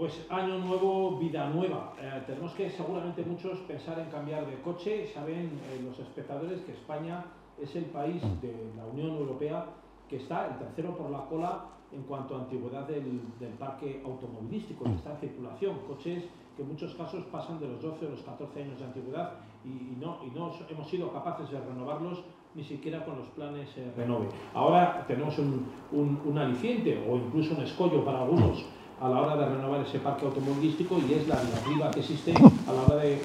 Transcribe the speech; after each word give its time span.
Pues 0.00 0.26
año 0.30 0.56
nuevo, 0.60 1.18
vida 1.18 1.50
nueva. 1.50 1.92
Eh, 2.00 2.22
tenemos 2.26 2.54
que 2.54 2.70
seguramente 2.70 3.22
muchos 3.22 3.58
pensar 3.68 3.98
en 3.98 4.06
cambiar 4.06 4.46
de 4.46 4.58
coche. 4.62 5.06
Saben 5.06 5.60
eh, 5.68 5.82
los 5.84 5.98
espectadores 5.98 6.62
que 6.62 6.72
España 6.72 7.22
es 7.60 7.76
el 7.76 7.84
país 7.84 8.22
de 8.40 8.72
la 8.78 8.86
Unión 8.86 9.08
Europea 9.08 9.66
que 10.08 10.16
está 10.16 10.46
el 10.46 10.56
tercero 10.56 10.96
por 10.96 11.10
la 11.10 11.26
cola 11.26 11.66
en 11.92 12.04
cuanto 12.04 12.34
a 12.34 12.38
antigüedad 12.38 12.88
del, 12.88 13.20
parque 13.58 14.00
automovilístico, 14.02 14.84
que 14.84 14.94
está 14.94 15.10
en 15.10 15.18
circulación. 15.18 15.76
Coches 15.86 16.24
que 16.56 16.62
en 16.62 16.68
muchos 16.68 16.94
casos 16.94 17.22
pasan 17.24 17.60
de 17.60 17.68
los 17.68 17.82
12 17.82 18.06
o 18.06 18.08
los 18.08 18.22
14 18.22 18.62
años 18.62 18.78
de 18.78 18.86
antigüedad 18.86 19.32
y, 19.66 20.00
no, 20.00 20.20
y 20.26 20.30
no 20.30 20.50
hemos 20.70 20.88
sido 20.88 21.12
capaces 21.12 21.50
de 21.50 21.60
renovarlos 21.60 22.24
ni 22.54 22.64
siquiera 22.64 23.04
con 23.04 23.18
los 23.18 23.28
planes 23.28 23.68
eh, 23.76 23.92
Renove. 23.94 24.28
Ahora 24.54 25.04
tenemos 25.06 25.38
un, 25.38 25.66
un, 25.92 26.22
un 26.24 26.38
aliciente 26.38 27.06
o 27.06 27.16
incluso 27.16 27.54
un 27.54 27.64
escollo 27.64 28.02
para 28.02 28.22
algunos 28.22 28.64
a 29.00 29.08
la 29.08 29.20
hora 29.20 29.36
de 29.36 29.46
renovar 29.46 29.80
ese 29.80 29.98
parque 29.98 30.26
automovilístico 30.26 30.98
y 30.98 31.14
es 31.14 31.26
la 31.26 31.40
diatriba 31.42 31.90
que 31.90 32.00
existe 32.00 32.34
a 32.34 32.72
la 32.72 32.82
hora 32.82 32.96
de 32.96 33.14
eh, 33.14 33.20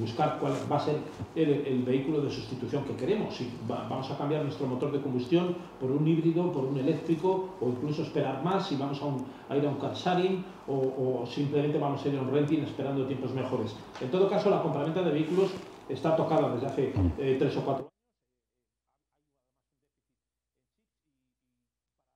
buscar 0.00 0.38
cuál 0.38 0.52
va 0.70 0.76
a 0.76 0.80
ser 0.80 0.98
el, 1.34 1.82
vehículo 1.82 2.20
de 2.20 2.30
sustitución 2.30 2.84
que 2.84 2.94
queremos. 2.94 3.34
Si 3.34 3.50
vamos 3.66 4.10
a 4.10 4.16
cambiar 4.16 4.44
nuestro 4.44 4.66
motor 4.66 4.92
de 4.92 5.00
combustión 5.00 5.56
por 5.80 5.90
un 5.90 6.06
híbrido, 6.06 6.52
por 6.52 6.64
un 6.64 6.78
eléctrico 6.78 7.50
o 7.60 7.68
incluso 7.68 8.02
esperar 8.02 8.42
más 8.44 8.68
si 8.68 8.76
vamos 8.76 9.00
a, 9.48 9.56
ir 9.56 9.66
a 9.66 9.68
un 9.68 9.76
car 9.76 9.94
sharing 9.94 10.44
o, 10.68 11.24
simplemente 11.26 11.78
vamos 11.78 12.04
a 12.04 12.08
ir 12.08 12.18
a 12.18 12.22
un 12.22 12.30
renting 12.30 12.62
esperando 12.62 13.04
tiempos 13.06 13.32
mejores. 13.32 13.74
En 14.00 14.10
todo 14.10 14.28
caso, 14.28 14.48
la 14.48 14.62
compraventa 14.62 15.02
de 15.02 15.10
vehículos 15.10 15.50
está 15.88 16.14
tocada 16.14 16.54
desde 16.54 16.66
hace 16.66 16.92
eh, 17.18 17.36
tres 17.38 17.56
o 17.56 17.64
cuatro 17.64 17.82
años. 17.82 17.92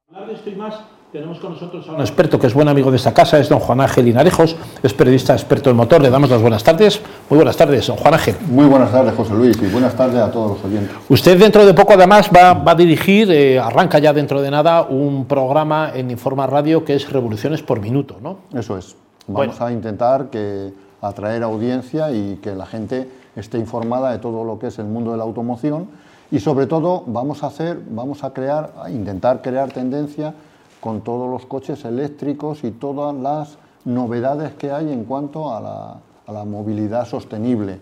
Hablar 0.09 0.29
de 0.29 0.35
esto 0.35 0.51
y 0.51 0.55
más 0.57 1.00
tenemos 1.13 1.41
con 1.41 1.55
nosotros 1.55 1.89
a 1.89 1.93
un 1.93 2.01
experto 2.01 2.39
que 2.39 2.47
es 2.47 2.55
buen 2.55 2.69
amigo 2.69 2.91
de 2.91 2.97
esta 2.97 3.13
casa, 3.13 3.39
es 3.39 3.49
don 3.49 3.59
Juan 3.59 3.81
Ángel 3.81 4.07
Inarejos, 4.07 4.57
es 4.83 4.95
periodista 4.95 5.33
experto 5.33 5.71
en 5.71 5.77
motor. 5.77 6.01
Le 6.01 6.11
damos 6.11 6.31
las 6.31 6.41
buenas 6.41 6.63
tardes. 6.63 7.01
Muy 7.29 7.37
buenas 7.37 7.57
tardes, 7.57 7.87
don 7.87 7.97
Juan 7.97 8.15
Ángel. 8.15 8.37
Muy 8.49 8.67
buenas 8.67 8.93
tardes, 8.93 9.15
José 9.15 9.35
Luis, 9.35 9.61
y 9.61 9.67
buenas 9.67 9.95
tardes 9.95 10.21
a 10.21 10.31
todos 10.31 10.53
los 10.53 10.65
oyentes. 10.65 10.97
Usted 11.09 11.39
dentro 11.39 11.67
de 11.67 11.75
poco 11.75 11.95
además 11.95 12.31
va, 12.35 12.63
a 12.65 12.75
dirigir, 12.75 13.31
eh, 13.33 13.59
arranca 13.59 13.99
ya 13.99 14.13
dentro 14.13 14.41
de 14.41 14.51
nada, 14.51 14.83
un 14.83 15.27
programa 15.27 15.91
en 15.95 16.11
Informa 16.11 16.47
Radio 16.47 16.85
que 16.85 16.95
es 16.95 17.11
Revoluciones 17.11 17.63
por 17.63 17.81
Minuto, 17.81 18.17
¿no? 18.23 18.39
Eso 18.55 18.79
es. 18.79 18.95
Vamos 19.27 19.61
a 19.61 19.73
intentar 19.73 20.31
que 20.31 20.73
atraer 21.03 21.43
audiencia 21.43 22.13
y 22.13 22.39
que 22.43 22.55
la 22.55 22.67
gente 22.67 23.09
esté 23.35 23.59
informada 23.59 24.13
de 24.13 24.19
todo 24.19 24.45
lo 24.45 24.59
que 24.59 24.69
es 24.69 24.79
el 24.79 24.87
mundo 24.87 25.13
de 25.13 25.19
la 25.19 25.25
automoción 25.25 25.89
y 26.31 26.39
sobre 26.39 26.67
todo 26.67 27.03
vamos 27.07 27.43
a 27.43 27.49
hacer, 27.49 27.81
vamos 27.91 28.23
a 28.23 28.33
crear, 28.33 28.73
a 28.81 28.91
intentar 28.91 29.43
crear 29.43 29.73
tendencia 29.73 30.35
con 30.81 31.03
todos 31.03 31.31
los 31.31 31.47
coches 31.47 31.85
eléctricos 31.85 32.65
y 32.65 32.71
todas 32.71 33.15
las 33.15 33.59
novedades 33.85 34.55
que 34.55 34.71
hay 34.71 34.93
en 34.93 35.05
cuanto 35.05 35.55
a 35.55 35.61
la, 35.61 36.45
movilidad 36.45 37.07
sostenible 37.07 37.81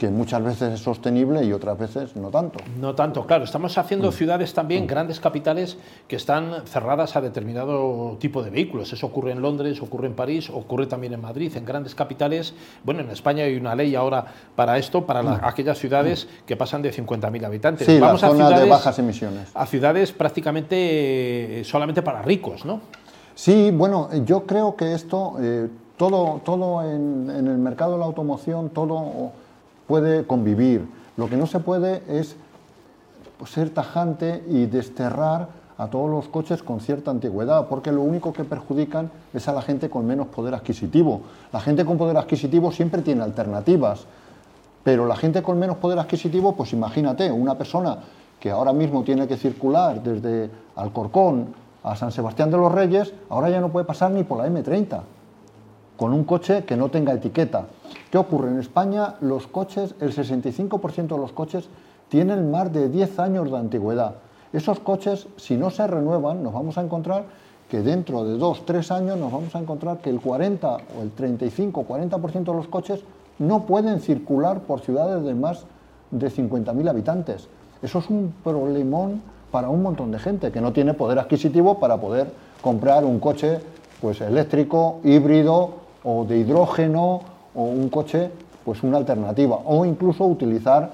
que 0.00 0.08
muchas 0.08 0.42
veces 0.42 0.72
es 0.72 0.80
sostenible 0.80 1.44
y 1.44 1.52
otras 1.52 1.78
veces 1.78 2.16
no 2.16 2.30
tanto. 2.30 2.58
No 2.80 2.94
tanto, 2.94 3.26
claro. 3.26 3.44
Estamos 3.44 3.76
haciendo 3.76 4.08
mm. 4.08 4.12
ciudades 4.12 4.54
también, 4.54 4.84
mm. 4.84 4.86
grandes 4.86 5.20
capitales, 5.20 5.76
que 6.08 6.16
están 6.16 6.66
cerradas 6.66 7.16
a 7.16 7.20
determinado 7.20 8.16
tipo 8.18 8.42
de 8.42 8.48
vehículos. 8.48 8.94
Eso 8.94 9.08
ocurre 9.08 9.32
en 9.32 9.42
Londres, 9.42 9.82
ocurre 9.82 10.06
en 10.06 10.14
París, 10.14 10.48
ocurre 10.48 10.86
también 10.86 11.12
en 11.12 11.20
Madrid, 11.20 11.54
en 11.54 11.66
grandes 11.66 11.94
capitales. 11.94 12.54
Bueno, 12.82 13.02
en 13.02 13.10
España 13.10 13.44
hay 13.44 13.56
una 13.56 13.74
ley 13.74 13.94
ahora 13.94 14.24
para 14.56 14.78
esto, 14.78 15.04
para 15.04 15.22
mm. 15.22 15.40
aquellas 15.42 15.76
ciudades 15.76 16.26
que 16.46 16.56
pasan 16.56 16.80
de 16.80 16.94
50.000 16.94 17.44
habitantes. 17.44 17.86
Sí, 17.86 18.00
Vamos 18.00 18.24
a 18.24 18.30
ciudades, 18.30 18.58
de 18.58 18.68
bajas 18.70 18.98
emisiones. 18.98 19.50
A 19.52 19.66
ciudades 19.66 20.12
prácticamente 20.12 21.60
eh, 21.60 21.64
solamente 21.64 22.00
para 22.00 22.22
ricos, 22.22 22.64
¿no? 22.64 22.80
Sí, 23.34 23.70
bueno, 23.70 24.08
yo 24.24 24.46
creo 24.46 24.76
que 24.76 24.94
esto, 24.94 25.34
eh, 25.42 25.68
todo, 25.98 26.40
todo 26.42 26.90
en, 26.90 27.28
en 27.28 27.46
el 27.46 27.58
mercado 27.58 27.92
de 27.92 27.98
la 27.98 28.06
automoción, 28.06 28.70
todo 28.70 29.32
puede 29.90 30.24
convivir. 30.24 30.86
Lo 31.16 31.28
que 31.28 31.36
no 31.36 31.48
se 31.48 31.58
puede 31.58 32.04
es 32.06 32.36
ser 33.44 33.70
tajante 33.70 34.44
y 34.48 34.66
desterrar 34.66 35.48
a 35.78 35.88
todos 35.88 36.08
los 36.08 36.28
coches 36.28 36.62
con 36.62 36.78
cierta 36.78 37.10
antigüedad, 37.10 37.66
porque 37.66 37.90
lo 37.90 38.02
único 38.02 38.32
que 38.32 38.44
perjudican 38.44 39.10
es 39.34 39.48
a 39.48 39.52
la 39.52 39.62
gente 39.62 39.90
con 39.90 40.06
menos 40.06 40.28
poder 40.28 40.54
adquisitivo. 40.54 41.22
La 41.52 41.58
gente 41.58 41.84
con 41.84 41.98
poder 41.98 42.16
adquisitivo 42.18 42.70
siempre 42.70 43.02
tiene 43.02 43.24
alternativas, 43.24 44.04
pero 44.84 45.06
la 45.06 45.16
gente 45.16 45.42
con 45.42 45.58
menos 45.58 45.78
poder 45.78 45.98
adquisitivo, 45.98 46.54
pues 46.54 46.72
imagínate, 46.72 47.32
una 47.32 47.58
persona 47.58 47.98
que 48.38 48.52
ahora 48.52 48.72
mismo 48.72 49.02
tiene 49.02 49.26
que 49.26 49.36
circular 49.36 50.00
desde 50.04 50.50
Alcorcón 50.76 51.52
a 51.82 51.96
San 51.96 52.12
Sebastián 52.12 52.52
de 52.52 52.58
los 52.58 52.70
Reyes, 52.70 53.12
ahora 53.28 53.50
ya 53.50 53.60
no 53.60 53.70
puede 53.72 53.86
pasar 53.86 54.12
ni 54.12 54.22
por 54.22 54.38
la 54.38 54.46
M30 54.46 55.00
con 56.00 56.14
un 56.14 56.24
coche 56.24 56.64
que 56.64 56.78
no 56.78 56.88
tenga 56.88 57.12
etiqueta. 57.12 57.66
¿Qué 58.10 58.16
ocurre? 58.16 58.48
En 58.48 58.58
España 58.58 59.16
los 59.20 59.46
coches, 59.46 59.94
el 60.00 60.16
65% 60.16 61.08
de 61.08 61.18
los 61.18 61.32
coches 61.32 61.68
tienen 62.08 62.50
más 62.50 62.72
de 62.72 62.88
10 62.88 63.18
años 63.18 63.50
de 63.50 63.58
antigüedad. 63.58 64.14
Esos 64.54 64.80
coches, 64.80 65.26
si 65.36 65.58
no 65.58 65.68
se 65.68 65.86
renuevan, 65.86 66.42
nos 66.42 66.54
vamos 66.54 66.78
a 66.78 66.82
encontrar 66.82 67.24
que 67.68 67.82
dentro 67.82 68.24
de 68.24 68.38
2, 68.38 68.64
3 68.64 68.90
años 68.92 69.18
nos 69.18 69.30
vamos 69.30 69.54
a 69.54 69.58
encontrar 69.58 69.98
que 69.98 70.08
el 70.08 70.22
40 70.22 70.74
o 70.74 71.02
el 71.02 71.10
35, 71.10 71.84
40% 71.86 72.44
de 72.44 72.54
los 72.54 72.68
coches 72.68 73.00
no 73.38 73.66
pueden 73.66 74.00
circular 74.00 74.60
por 74.60 74.80
ciudades 74.80 75.22
de 75.22 75.34
más 75.34 75.66
de 76.10 76.30
50.000 76.30 76.88
habitantes. 76.88 77.46
Eso 77.82 77.98
es 77.98 78.08
un 78.08 78.32
problemón 78.42 79.20
para 79.50 79.68
un 79.68 79.82
montón 79.82 80.12
de 80.12 80.18
gente 80.18 80.50
que 80.50 80.62
no 80.62 80.72
tiene 80.72 80.94
poder 80.94 81.18
adquisitivo 81.18 81.78
para 81.78 81.98
poder 81.98 82.32
comprar 82.62 83.04
un 83.04 83.20
coche 83.20 83.58
pues 84.00 84.22
eléctrico, 84.22 85.00
híbrido 85.04 85.79
o 86.04 86.24
de 86.24 86.38
hidrógeno 86.38 87.20
o 87.54 87.62
un 87.62 87.88
coche, 87.88 88.30
pues 88.64 88.82
una 88.82 88.98
alternativa. 88.98 89.60
O 89.64 89.84
incluso 89.84 90.24
utilizar 90.24 90.90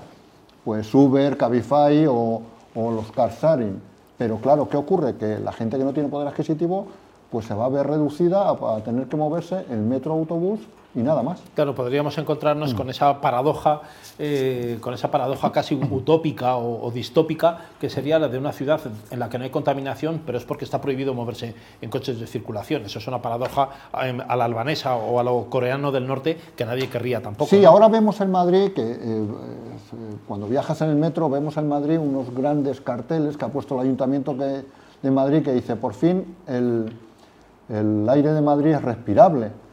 pues 0.65 0.93
Uber, 0.95 1.37
Cabify 1.37 2.07
o, 2.09 2.43
los 2.75 3.11
car 3.13 3.31
sharing. 3.31 3.81
Pero 4.19 4.37
claro, 4.39 4.69
¿qué 4.69 4.77
ocurre? 4.77 5.17
Que 5.17 5.39
la 5.39 5.53
gente 5.53 5.79
que 5.79 5.85
no 5.85 5.93
tiene 5.93 6.09
poder 6.09 6.29
adquisitivo 6.29 6.87
pues 7.31 7.47
se 7.47 7.55
va 7.55 7.67
a 7.67 7.69
ver 7.69 7.87
reducida 7.87 8.49
a, 8.49 8.77
a 8.77 8.81
tener 8.85 9.07
que 9.07 9.17
moverse 9.17 9.65
en 9.71 9.89
metro 9.89 10.13
autobús 10.13 10.61
y 10.97 11.03
nada 11.03 11.23
más. 11.23 11.43
Claro, 11.55 11.75
podríamos 11.75 12.17
encontrarnos 12.17 12.73
con 12.73 12.89
esa 12.89 13.21
paradoja, 13.21 13.83
eh, 14.19 14.79
con 14.81 14.95
esa 14.95 15.11
paradoja 15.11 15.53
casi 15.53 15.75
utópica 15.91 16.57
o, 16.57 16.91
distópica, 16.91 17.59
que 17.79 17.91
sería 17.91 18.19
la 18.19 18.29
de 18.29 18.39
una 18.39 18.53
ciudad 18.53 18.81
en 19.11 19.19
la 19.19 19.29
que 19.29 19.37
no 19.37 19.45
hay 19.45 19.51
contaminación, 19.51 20.23
pero 20.25 20.39
es 20.39 20.45
porque 20.45 20.65
está 20.65 20.81
prohibido 20.81 21.13
moverse 21.13 21.55
en 21.83 21.91
coches 21.91 22.19
de 22.19 22.27
circulación. 22.27 22.87
Eso 22.87 22.99
es 22.99 23.07
una 23.07 23.21
paradoja 23.21 23.69
em, 24.03 24.21
a, 24.27 24.37
la 24.37 24.47
albanesa 24.47 24.97
o 24.97 25.21
a 25.21 25.23
lo 25.23 25.51
coreano 25.51 25.93
del 25.93 26.07
norte 26.07 26.39
que 26.57 26.65
nadie 26.65 26.89
querría 26.89 27.21
tampoco. 27.21 27.51
Sí, 27.51 27.63
ahora 27.65 27.89
vemos 27.89 28.19
en 28.23 28.31
Madrid 28.31 28.73
que 28.73 28.83
eh, 28.83 28.97
eh, 28.97 29.27
cuando 30.27 30.47
viajas 30.47 30.81
en 30.81 30.89
el 30.89 30.97
metro 30.97 31.29
vemos 31.29 31.59
en 31.59 31.69
Madrid 31.69 31.99
unos 31.99 32.35
grandes 32.35 32.81
carteles 32.81 33.37
que 33.37 33.45
ha 33.45 33.49
puesto 33.49 33.75
el 33.75 33.83
ayuntamiento 33.83 34.35
de 34.35 35.11
Madrid 35.11 35.43
que 35.43 35.53
dice 35.53 35.77
por 35.77 35.95
fin 35.95 36.37
el, 36.49 36.93
el 37.69 38.09
aire 38.09 38.33
de 38.33 38.41
Madrid 38.41 38.73
es 38.73 38.83
respirable 38.83 39.66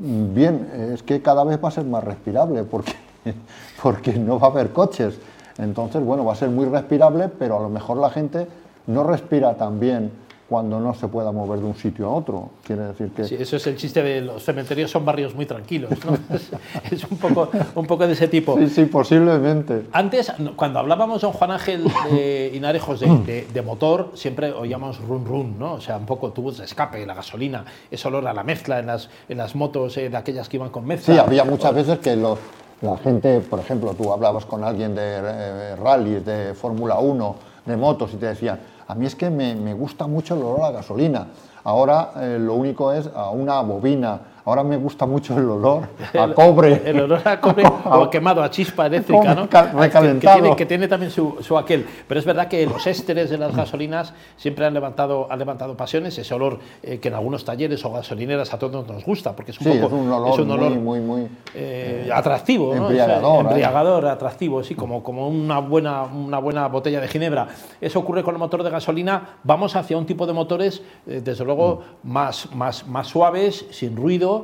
Bien, 0.00 0.92
es 0.94 1.02
que 1.02 1.20
cada 1.22 1.42
vez 1.42 1.58
va 1.62 1.68
a 1.68 1.72
ser 1.72 1.84
más 1.84 2.04
respirable 2.04 2.62
porque, 2.62 2.94
porque 3.82 4.12
no 4.14 4.38
va 4.38 4.48
a 4.48 4.50
haber 4.50 4.70
coches. 4.70 5.18
Entonces, 5.58 6.04
bueno, 6.04 6.24
va 6.24 6.34
a 6.34 6.36
ser 6.36 6.50
muy 6.50 6.66
respirable, 6.66 7.28
pero 7.28 7.58
a 7.58 7.60
lo 7.60 7.68
mejor 7.68 7.96
la 7.96 8.10
gente 8.10 8.46
no 8.86 9.02
respira 9.02 9.54
tan 9.56 9.80
bien 9.80 10.12
cuando 10.48 10.80
no 10.80 10.94
se 10.94 11.08
pueda 11.08 11.30
mover 11.30 11.60
de 11.60 11.66
un 11.66 11.76
sitio 11.76 12.06
a 12.06 12.10
otro. 12.10 12.48
Quiere 12.64 12.84
decir 12.84 13.10
que... 13.10 13.24
Sí, 13.24 13.36
eso 13.38 13.56
es 13.56 13.66
el 13.66 13.76
chiste 13.76 14.02
de 14.02 14.22
los 14.22 14.42
cementerios 14.42 14.90
son 14.90 15.04
barrios 15.04 15.34
muy 15.34 15.44
tranquilos. 15.44 15.90
¿no? 16.06 16.16
es, 16.90 17.04
un, 17.04 17.18
poco, 17.18 17.50
un 17.74 17.86
poco 17.86 18.06
de 18.06 18.14
ese 18.14 18.28
tipo. 18.28 18.56
Sí, 18.56 18.68
sí, 18.68 18.84
posiblemente. 18.86 19.84
Antes, 19.92 20.32
cuando 20.56 20.78
hablábamos, 20.78 21.20
don 21.20 21.32
Juan 21.32 21.50
Ángel 21.50 21.84
de 22.10 22.50
Inarejos, 22.54 23.00
de, 23.26 23.46
de, 23.52 23.62
motor, 23.62 24.12
siempre 24.14 24.50
oíamos 24.50 24.98
run 25.00 25.26
run, 25.26 25.58
¿no? 25.58 25.74
O 25.74 25.80
sea, 25.82 25.98
un 25.98 26.06
poco 26.06 26.32
tubos 26.32 26.56
de 26.56 26.64
escape, 26.64 27.04
la 27.04 27.12
gasolina, 27.12 27.66
ese 27.90 28.08
olor 28.08 28.26
a 28.26 28.32
la 28.32 28.42
mezcla 28.42 28.78
en 28.78 28.86
las, 28.86 29.10
en 29.28 29.36
las 29.36 29.54
motos 29.54 29.98
eh, 29.98 30.08
de 30.08 30.16
aquellas 30.16 30.48
que 30.48 30.56
iban 30.56 30.70
con 30.70 30.86
mezcla. 30.86 31.12
Sí, 31.12 31.20
había 31.20 31.44
muchas 31.44 31.74
veces 31.74 31.98
que 31.98 32.16
los, 32.16 32.38
la 32.80 32.96
gente, 32.96 33.40
por 33.40 33.58
ejemplo, 33.60 33.92
tú 33.92 34.10
hablabas 34.10 34.46
con 34.46 34.64
alguien 34.64 34.94
de 34.94 35.02
eh, 35.04 35.76
rallies, 35.76 36.24
de 36.24 36.54
Fórmula 36.54 36.98
1, 36.98 37.36
de 37.66 37.76
motos, 37.76 38.14
y 38.14 38.16
te 38.16 38.26
decían 38.26 38.58
a 38.88 38.94
mí 38.94 39.06
es 39.06 39.14
que 39.14 39.30
me, 39.30 39.54
me 39.54 39.74
gusta 39.74 40.06
mucho 40.06 40.34
el 40.34 40.42
olor 40.42 40.62
a 40.62 40.70
gasolina. 40.70 41.26
Ahora 41.62 42.12
eh, 42.16 42.38
lo 42.40 42.54
único 42.54 42.90
es 42.92 43.08
a 43.14 43.30
una 43.30 43.60
bobina, 43.60 44.18
Ahora 44.48 44.64
me 44.64 44.78
gusta 44.78 45.04
mucho 45.04 45.36
el 45.36 45.44
olor 45.44 45.88
a 46.18 46.32
cobre. 46.32 46.80
El, 46.86 47.00
olor 47.00 47.20
a 47.22 47.38
cobre 47.38 47.64
o 47.84 48.08
quemado, 48.08 48.42
a 48.42 48.50
chispa 48.50 48.86
eléctrica, 48.86 49.34
¿no? 49.34 49.46
Recalentado. 49.78 50.56
Que, 50.56 50.64
tiene, 50.64 50.88
también 50.88 51.10
su, 51.10 51.58
aquel. 51.58 51.84
Pero 52.06 52.18
es 52.18 52.24
verdad 52.24 52.48
que 52.48 52.64
los 52.64 52.86
ésteres 52.86 53.28
de 53.28 53.36
las 53.36 53.54
gasolinas 53.54 54.14
siempre 54.38 54.64
han 54.64 54.72
levantado, 54.72 55.26
han 55.30 55.38
levantado 55.38 55.76
pasiones, 55.76 56.16
ese 56.16 56.32
olor 56.32 56.60
eh, 56.82 56.98
que 56.98 57.08
en 57.08 57.14
algunos 57.14 57.44
talleres 57.44 57.84
o 57.84 57.92
gasolineras 57.92 58.54
a 58.54 58.58
todos 58.58 58.86
nos 58.88 59.04
gusta, 59.04 59.36
porque 59.36 59.50
es 59.50 59.60
un, 59.60 59.66
poco, 59.80 59.86
es 60.32 60.38
un 60.38 60.50
olor, 60.50 60.70
muy, 60.76 61.00
muy, 61.00 61.28
eh, 61.54 62.08
atractivo, 62.10 62.74
embriagador, 62.74 63.22
¿no? 63.22 63.40
embriagador, 63.40 64.06
atractivo, 64.06 64.64
sí, 64.64 64.74
como, 64.74 65.02
como 65.02 65.28
una, 65.28 65.58
buena, 65.58 66.04
una 66.04 66.38
buena 66.38 66.68
botella 66.68 67.02
de 67.02 67.08
ginebra. 67.08 67.48
Eso 67.82 67.98
ocurre 67.98 68.22
con 68.22 68.34
el 68.34 68.38
motor 68.38 68.62
de 68.62 68.70
gasolina. 68.70 69.36
Vamos 69.44 69.76
hacia 69.76 69.98
un 69.98 70.06
tipo 70.06 70.26
de 70.26 70.32
motores, 70.32 70.82
desde 71.04 71.44
luego 71.44 71.48
luego 71.58 71.82
más, 72.02 72.54
más, 72.54 72.86
más 72.86 73.08
suaves, 73.08 73.66
sin 73.70 73.96
ruido 73.96 74.37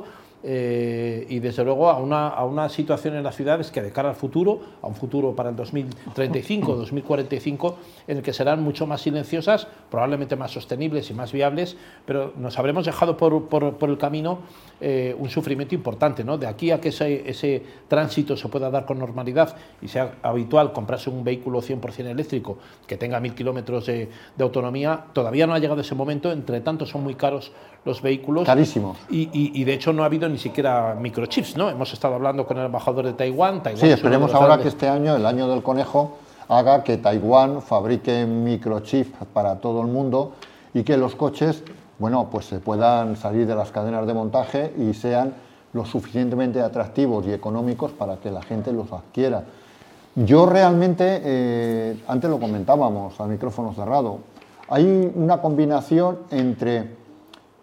eh, 0.47 1.25
y 1.27 1.39
desde 1.39 1.63
luego 1.63 1.89
a 1.89 1.97
una, 1.97 2.27
a 2.27 2.45
una, 2.45 2.69
situación 2.69 3.15
en 3.15 3.23
las 3.23 3.35
ciudades 3.35 3.71
que 3.71 3.81
de 3.81 3.91
cara 3.91 4.09
al 4.09 4.15
futuro, 4.15 4.59
a 4.83 4.85
un 4.85 4.93
futuro 4.93 5.35
para 5.35 5.49
el 5.49 5.55
2035, 5.55 6.75
2045, 6.75 7.77
en 8.07 8.17
el 8.17 8.23
que 8.23 8.31
serán 8.31 8.61
mucho 8.61 8.85
más 8.85 9.01
silenciosas, 9.01 9.67
probablemente 9.89 10.35
más 10.35 10.51
sostenibles 10.51 11.09
y 11.09 11.15
más 11.15 11.31
viables, 11.31 11.77
pero 12.05 12.31
nos 12.37 12.59
habremos 12.59 12.85
dejado 12.85 13.17
por, 13.17 13.47
por, 13.47 13.89
el 13.89 13.97
camino 13.97 14.37
eh, 14.81 15.15
un 15.17 15.29
sufrimiento 15.29 15.73
importante. 15.73 16.23
¿no? 16.23 16.37
De 16.37 16.45
aquí 16.45 16.69
a 16.69 16.79
que 16.79 16.89
ese, 16.89 17.27
ese, 17.27 17.63
tránsito 17.87 18.37
se 18.37 18.47
pueda 18.47 18.69
dar 18.69 18.85
con 18.85 18.99
normalidad 18.99 19.55
y 19.81 19.87
sea 19.87 20.17
habitual 20.21 20.73
comprarse 20.73 21.09
un 21.09 21.23
vehículo 21.23 21.59
100% 21.59 22.05
eléctrico 22.05 22.59
que 22.85 22.97
tenga 22.97 23.19
mil 23.19 23.33
kilómetros 23.33 23.87
de, 23.87 24.09
de 24.35 24.43
autonomía, 24.43 25.05
todavía 25.11 25.47
no 25.47 25.55
ha 25.55 25.59
llegado 25.59 25.81
ese 25.81 25.95
momento, 25.95 26.31
entre 26.31 26.61
tanto 26.61 26.85
son 26.85 27.03
muy 27.03 27.15
caros 27.15 27.51
los 27.85 28.01
vehículos. 28.01 28.45
Carísimos. 28.45 28.97
Y, 29.09 29.29
y, 29.31 29.63
de 29.63 29.73
hecho 29.73 29.93
no 29.93 30.03
ha 30.03 30.07
habido 30.07 30.27
ni 30.27 30.39
siquiera 30.39 30.97
microchips, 30.99 31.55
¿no? 31.55 31.69
Hemos 31.69 31.93
estado 31.93 32.15
hablando 32.15 32.45
con 32.45 32.57
el 32.57 32.65
embajador 32.65 33.05
de 33.05 33.13
Taiwán. 33.13 33.61
Taiwán 33.61 33.79
sí, 33.79 33.89
esperemos 33.89 34.33
ahora 34.33 34.57
que 34.57 34.67
este 34.67 34.89
año, 34.89 35.15
el 35.15 35.25
año 35.25 35.47
del 35.47 35.61
conejo, 35.61 36.17
haga 36.49 36.83
que 36.83 36.97
Taiwán 36.97 37.61
fabrique 37.61 38.25
microchips 38.25 39.25
para 39.31 39.59
todo 39.59 39.81
el 39.81 39.87
mundo 39.87 40.33
y 40.73 40.83
que 40.83 40.97
los 40.97 41.15
coches, 41.15 41.63
bueno, 41.99 42.27
pues 42.31 42.45
se 42.47 42.59
puedan 42.59 43.15
salir 43.15 43.45
de 43.45 43.55
las 43.55 43.71
cadenas 43.71 44.05
de 44.07 44.13
montaje 44.13 44.73
y 44.77 44.93
sean 44.95 45.35
lo 45.73 45.85
suficientemente 45.85 46.61
atractivos 46.61 47.27
y 47.27 47.33
económicos 47.33 47.91
para 47.91 48.17
que 48.17 48.31
la 48.31 48.41
gente 48.41 48.71
los 48.73 48.91
adquiera. 48.91 49.43
Yo 50.15 50.45
realmente, 50.45 51.21
eh, 51.23 51.99
antes 52.07 52.29
lo 52.29 52.39
comentábamos 52.39 53.19
a 53.19 53.25
micrófono 53.25 53.73
cerrado, 53.73 54.19
hay 54.69 55.11
una 55.13 55.41
combinación 55.41 56.19
entre 56.31 57.04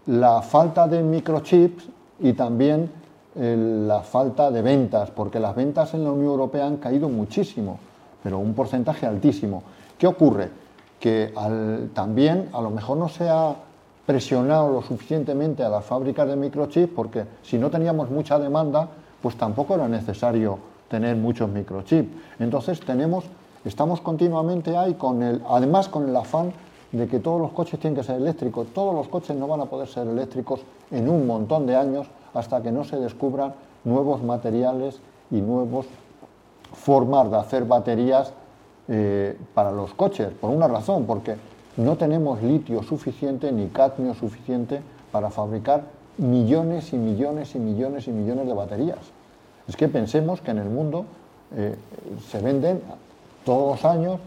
la 0.06 0.42
falta 0.42 0.88
de 0.88 1.02
microchips 1.02 1.84
y 2.20 2.32
también 2.32 2.90
eh, 3.34 3.56
la 3.86 4.00
falta 4.00 4.50
de 4.50 4.62
ventas, 4.62 5.10
porque 5.10 5.40
las 5.40 5.54
ventas 5.54 5.94
en 5.94 6.04
la 6.04 6.10
Unión 6.10 6.30
Europea 6.30 6.66
han 6.66 6.76
caído 6.76 7.08
muchísimo, 7.08 7.78
pero 8.22 8.38
un 8.38 8.54
porcentaje 8.54 9.06
altísimo. 9.06 9.62
¿Qué 9.98 10.06
ocurre? 10.06 10.50
Que 11.00 11.32
también 11.94 12.48
a 12.52 12.60
lo 12.60 12.70
mejor 12.70 12.96
no 12.96 13.08
se 13.08 13.28
ha 13.28 13.54
presionado 14.06 14.70
lo 14.72 14.82
suficientemente 14.82 15.64
a 15.64 15.68
las 15.68 15.84
fábricas 15.84 16.28
de 16.28 16.36
microchips, 16.36 16.92
porque 16.94 17.24
si 17.42 17.58
no 17.58 17.70
teníamos 17.70 18.10
mucha 18.10 18.38
demanda, 18.38 18.88
pues 19.20 19.36
tampoco 19.36 19.74
era 19.74 19.88
necesario 19.88 20.58
tener 20.88 21.16
muchos 21.16 21.48
microchips. 21.48 22.08
Entonces 22.38 22.80
tenemos, 22.80 23.24
estamos 23.64 24.00
continuamente 24.00 24.76
ahí 24.76 24.94
con 24.94 25.22
el, 25.22 25.42
además 25.48 25.88
con 25.88 26.08
el 26.08 26.16
afán 26.16 26.52
de 26.92 27.08
que 27.08 27.18
todos 27.18 27.40
los 27.40 27.52
coches 27.52 27.80
tienen 27.80 27.96
que 27.96 28.04
ser 28.04 28.16
eléctricos. 28.16 28.68
Todos 28.74 28.94
los 28.94 29.08
coches 29.08 29.34
no 29.36 29.48
van 29.48 29.62
a 29.62 29.66
poder 29.66 29.88
ser 29.88 30.06
eléctricos 30.06 30.60
en 30.90 31.08
un 31.08 31.26
montón 31.26 31.66
de 31.66 31.74
años 31.74 32.06
hasta 32.34 32.62
que 32.62 32.70
no 32.70 32.84
se 32.84 32.96
descubran 32.96 33.54
nuevos 33.84 34.22
materiales 34.22 35.00
y 35.30 35.40
nuevos 35.40 35.86
formas 36.72 37.30
de 37.30 37.36
hacer 37.36 37.64
baterías 37.64 38.32
eh, 38.88 39.38
para 39.54 39.72
los 39.72 39.94
coches. 39.94 40.28
Por 40.38 40.50
una 40.50 40.68
razón, 40.68 41.06
porque 41.06 41.36
no 41.78 41.96
tenemos 41.96 42.42
litio 42.42 42.82
suficiente 42.82 43.50
ni 43.50 43.68
cadmio 43.68 44.14
suficiente 44.14 44.82
para 45.10 45.30
fabricar 45.30 45.84
millones 46.18 46.92
y 46.92 46.96
millones 46.96 47.54
y 47.54 47.58
millones 47.58 48.06
y 48.06 48.10
millones 48.10 48.46
de 48.46 48.52
baterías. 48.52 48.98
Es 49.66 49.76
que 49.76 49.88
pensemos 49.88 50.40
que 50.40 50.50
en 50.50 50.58
el 50.58 50.68
mundo 50.68 51.06
eh, 51.56 51.76
se 52.28 52.40
venden 52.40 52.82
todos 53.44 53.76
los 53.76 53.84
años 53.84 54.20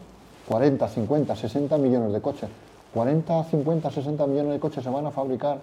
40, 0.47 0.87
50, 0.87 1.35
60 1.35 1.77
millones 1.77 2.13
de 2.13 2.21
coches. 2.21 2.49
40, 2.93 3.43
50, 3.43 3.91
60 3.91 4.27
millones 4.27 4.53
de 4.53 4.59
coches 4.59 4.83
se 4.83 4.89
van 4.89 5.05
a 5.05 5.11
fabricar 5.11 5.59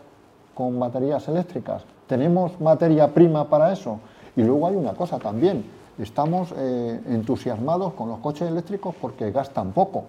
con 0.55 0.79
baterías 0.79 1.26
eléctricas. 1.29 1.82
¿Tenemos 2.06 2.61
materia 2.61 3.12
prima 3.12 3.49
para 3.49 3.73
eso? 3.73 3.99
Y 4.37 4.43
luego 4.43 4.67
hay 4.67 4.76
una 4.76 4.93
cosa 4.93 5.19
también, 5.19 5.64
estamos 5.99 6.52
eh, 6.56 7.00
entusiasmados 7.08 7.94
con 7.94 8.08
los 8.08 8.19
coches 8.19 8.49
eléctricos 8.49 8.94
porque 9.00 9.31
gastan 9.31 9.73
poco. 9.73 10.05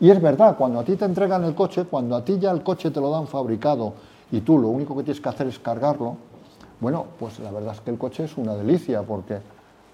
Y 0.00 0.10
es 0.10 0.20
verdad, 0.20 0.56
cuando 0.56 0.80
a 0.80 0.84
ti 0.84 0.96
te 0.96 1.06
entregan 1.06 1.44
el 1.44 1.54
coche, 1.54 1.84
cuando 1.84 2.16
a 2.16 2.24
ti 2.24 2.38
ya 2.38 2.50
el 2.50 2.62
coche 2.62 2.90
te 2.90 3.00
lo 3.00 3.10
dan 3.10 3.26
fabricado 3.26 3.94
y 4.30 4.40
tú 4.40 4.58
lo 4.58 4.68
único 4.68 4.96
que 4.96 5.04
tienes 5.04 5.20
que 5.20 5.28
hacer 5.28 5.46
es 5.46 5.58
cargarlo, 5.58 6.16
bueno, 6.80 7.06
pues 7.18 7.38
la 7.38 7.50
verdad 7.50 7.74
es 7.74 7.80
que 7.80 7.90
el 7.90 7.98
coche 7.98 8.24
es 8.24 8.36
una 8.36 8.54
delicia 8.54 9.02
porque 9.02 9.38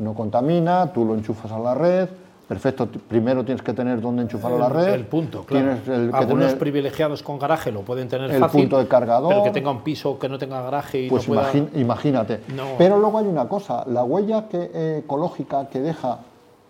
no 0.01 0.15
contamina, 0.15 0.93
tú 0.93 1.05
lo 1.05 1.15
enchufas 1.15 1.53
a 1.53 1.59
la 1.61 1.75
red, 1.75 2.09
Perfecto, 2.53 2.87
primero 2.87 3.43
tienes 3.45 3.63
que 3.63 3.73
tener 3.73 3.99
dónde 3.99 4.23
enchufar 4.23 4.53
la 4.53 4.69
red. 4.69 4.93
El 4.93 5.07
punto, 5.07 5.45
claro. 5.45 5.79
Algunos 6.13 6.53
privilegiados 6.55 7.23
con 7.23 7.39
garaje 7.39 7.73
lo 7.73 7.81
pueden 7.81 8.09
tener 8.09 8.31
el 8.31 8.45
punto 8.45 8.79
de 8.79 8.87
cargador. 8.87 9.31
Pero 9.31 9.45
que 9.45 9.51
tenga 9.53 9.71
un 9.71 9.81
piso 9.81 10.19
que 10.19 10.29
no 10.29 10.39
tenga 10.39 10.61
garaje 10.61 11.01
y 11.01 11.09
pues 11.09 11.27
no 11.27 11.35
pueda... 11.35 11.51
imagínate. 11.75 12.41
Pero 12.77 12.99
luego 12.99 13.19
hay 13.19 13.27
una 13.27 13.49
cosa, 13.49 13.85
la 13.87 14.05
huella 14.05 14.49
que, 14.49 14.99
ecológica 14.99 15.67
que 15.69 15.81
deja 15.81 16.19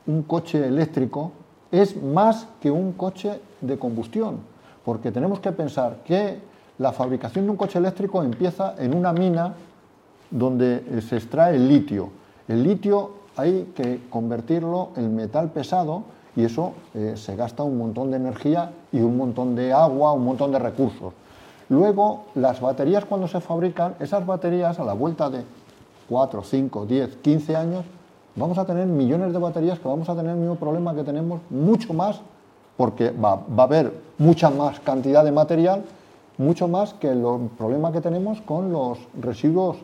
un 0.07 0.23
coche 0.23 0.65
eléctrico 0.65 1.33
es 1.73 2.01
más 2.01 2.47
que 2.61 2.71
un 2.71 2.93
coche 2.93 3.41
de 3.61 3.77
combustión, 3.77 4.39
porque 4.85 5.11
tenemos 5.11 5.41
que 5.41 5.51
pensar 5.51 5.97
que 6.05 6.39
la 6.79 6.93
fabricación 6.93 7.45
de 7.47 7.51
un 7.51 7.57
coche 7.57 7.81
eléctrico 7.81 8.23
empieza 8.23 8.77
en 8.79 8.95
una 8.95 9.13
mina 9.13 9.55
donde 10.31 11.03
se 11.03 11.17
extrae 11.17 11.57
el 11.57 11.69
litio. 11.69 12.11
El 12.47 12.63
litio 12.63 13.22
hay 13.37 13.73
que 13.75 14.01
convertirlo 14.11 14.91
en 14.97 15.15
metal 15.15 15.51
pesado 15.51 16.03
y 16.35 16.45
eso 16.45 16.73
eh, 16.95 17.15
se 17.17 17.37
gasta 17.37 17.63
un 17.63 17.79
montón 17.79 18.11
de 18.11 18.17
energía 18.17 18.73
y 18.91 19.01
un 19.01 19.17
montón 19.17 19.55
de 19.55 19.73
agua, 19.73 20.13
un 20.13 20.25
montón 20.25 20.53
de 20.53 20.59
recursos. 20.59 21.13
Luego, 21.69 22.25
las 22.35 22.61
baterías 22.61 23.05
cuando 23.05 23.29
se 23.29 23.41
fabrican, 23.41 23.95
esas 24.01 24.27
baterías 24.27 24.79
a 24.79 24.85
la 24.85 24.93
vuelta 24.93 25.31
de 25.31 25.43
4, 26.09 26.43
5, 26.43 26.87
10, 26.87 27.17
15 27.17 27.57
años, 27.57 27.85
vamos 28.37 28.59
a 28.59 28.65
tener 28.65 28.87
millones 28.87 29.33
de 29.33 29.39
baterías 29.39 29.79
que 29.79 29.89
vamos 29.89 30.09
a 30.09 30.15
tener 30.15 30.33
el 30.33 30.39
mismo 30.39 30.57
problema 30.57 30.95
que 30.95 31.05
tenemos, 31.05 31.41
mucho 31.51 31.95
más, 31.95 32.21
porque 32.77 33.11
va, 33.11 33.43
a 33.57 33.63
haber 33.63 33.93
mucha 34.19 34.51
más 34.51 34.81
cantidad 34.81 35.25
de 35.25 35.33
material, 35.33 35.85
mucho 36.39 36.69
más 36.69 36.95
que 36.95 37.11
el 37.11 37.23
problema 37.57 37.93
que 37.93 38.01
tenemos 38.01 38.41
con 38.41 38.73
los 38.73 38.99
residuos 39.21 39.77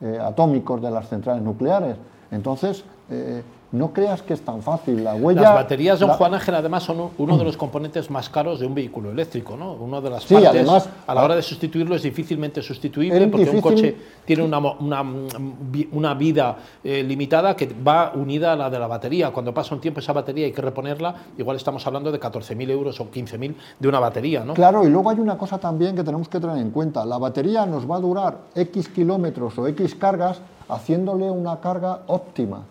eh, 0.00 0.18
atómicos 0.20 0.80
de 0.80 0.90
las 0.90 1.08
centrales 1.08 1.42
nucleares. 1.42 1.96
Entonces, 2.30 2.84
eh, 3.10 3.42
no 3.72 3.92
creas 3.92 4.22
que 4.22 4.34
es 4.34 4.40
tan 4.40 4.62
fácil. 4.62 5.04
La 5.04 5.14
huella. 5.14 5.42
Las 5.42 5.54
baterías, 5.54 6.00
don 6.00 6.10
Juan 6.10 6.34
Ángel, 6.34 6.54
además 6.56 6.82
son 6.82 7.10
uno 7.18 7.38
de 7.38 7.44
los 7.44 7.56
componentes 7.56 8.10
más 8.10 8.28
caros 8.28 8.58
de 8.58 8.66
un 8.66 8.74
vehículo 8.74 9.12
eléctrico, 9.12 9.56
¿no? 9.56 9.74
Una 9.74 10.00
de 10.00 10.10
las 10.10 10.24
sí, 10.24 10.34
partes, 10.34 10.50
además, 10.50 10.88
a 11.06 11.14
la 11.14 11.24
hora 11.24 11.36
de 11.36 11.42
sustituirlo 11.42 11.94
es 11.94 12.02
difícilmente 12.02 12.62
sustituible 12.62 13.28
porque 13.28 13.50
un 13.50 13.60
coche 13.60 13.96
tiene 14.24 14.42
una, 14.42 14.58
una, 14.58 16.14
vida 16.14 16.56
eh, 16.82 17.02
limitada 17.04 17.54
que 17.54 17.68
va 17.86 18.12
unida 18.14 18.52
a 18.52 18.56
la 18.56 18.70
de 18.70 18.78
la 18.78 18.88
batería. 18.88 19.30
Cuando 19.30 19.54
pasa 19.54 19.74
un 19.74 19.80
tiempo 19.80 20.00
esa 20.00 20.12
batería 20.12 20.46
hay 20.46 20.52
que 20.52 20.62
reponerla, 20.62 21.14
igual 21.38 21.56
estamos 21.56 21.86
hablando 21.86 22.10
de 22.10 22.18
14.000 22.18 22.70
euros 22.70 23.00
o 23.00 23.08
15.000 23.08 23.54
de 23.78 23.88
una 23.88 24.00
batería, 24.00 24.44
¿no? 24.44 24.54
Claro, 24.54 24.84
y 24.84 24.90
luego 24.90 25.10
hay 25.10 25.20
una 25.20 25.38
cosa 25.38 25.58
también 25.58 25.94
que 25.94 26.02
tenemos 26.02 26.28
que 26.28 26.40
tener 26.40 26.56
en 26.56 26.70
cuenta. 26.70 27.04
La 27.04 27.18
batería 27.18 27.66
nos 27.66 27.88
va 27.88 27.96
a 27.96 28.00
durar 28.00 28.38
X 28.56 28.88
kilómetros 28.88 29.56
o 29.58 29.68
X 29.68 29.94
cargas 29.94 30.40
haciéndole 30.70 31.30
una 31.30 31.60
carga 31.60 32.00
óptima. 32.06 32.62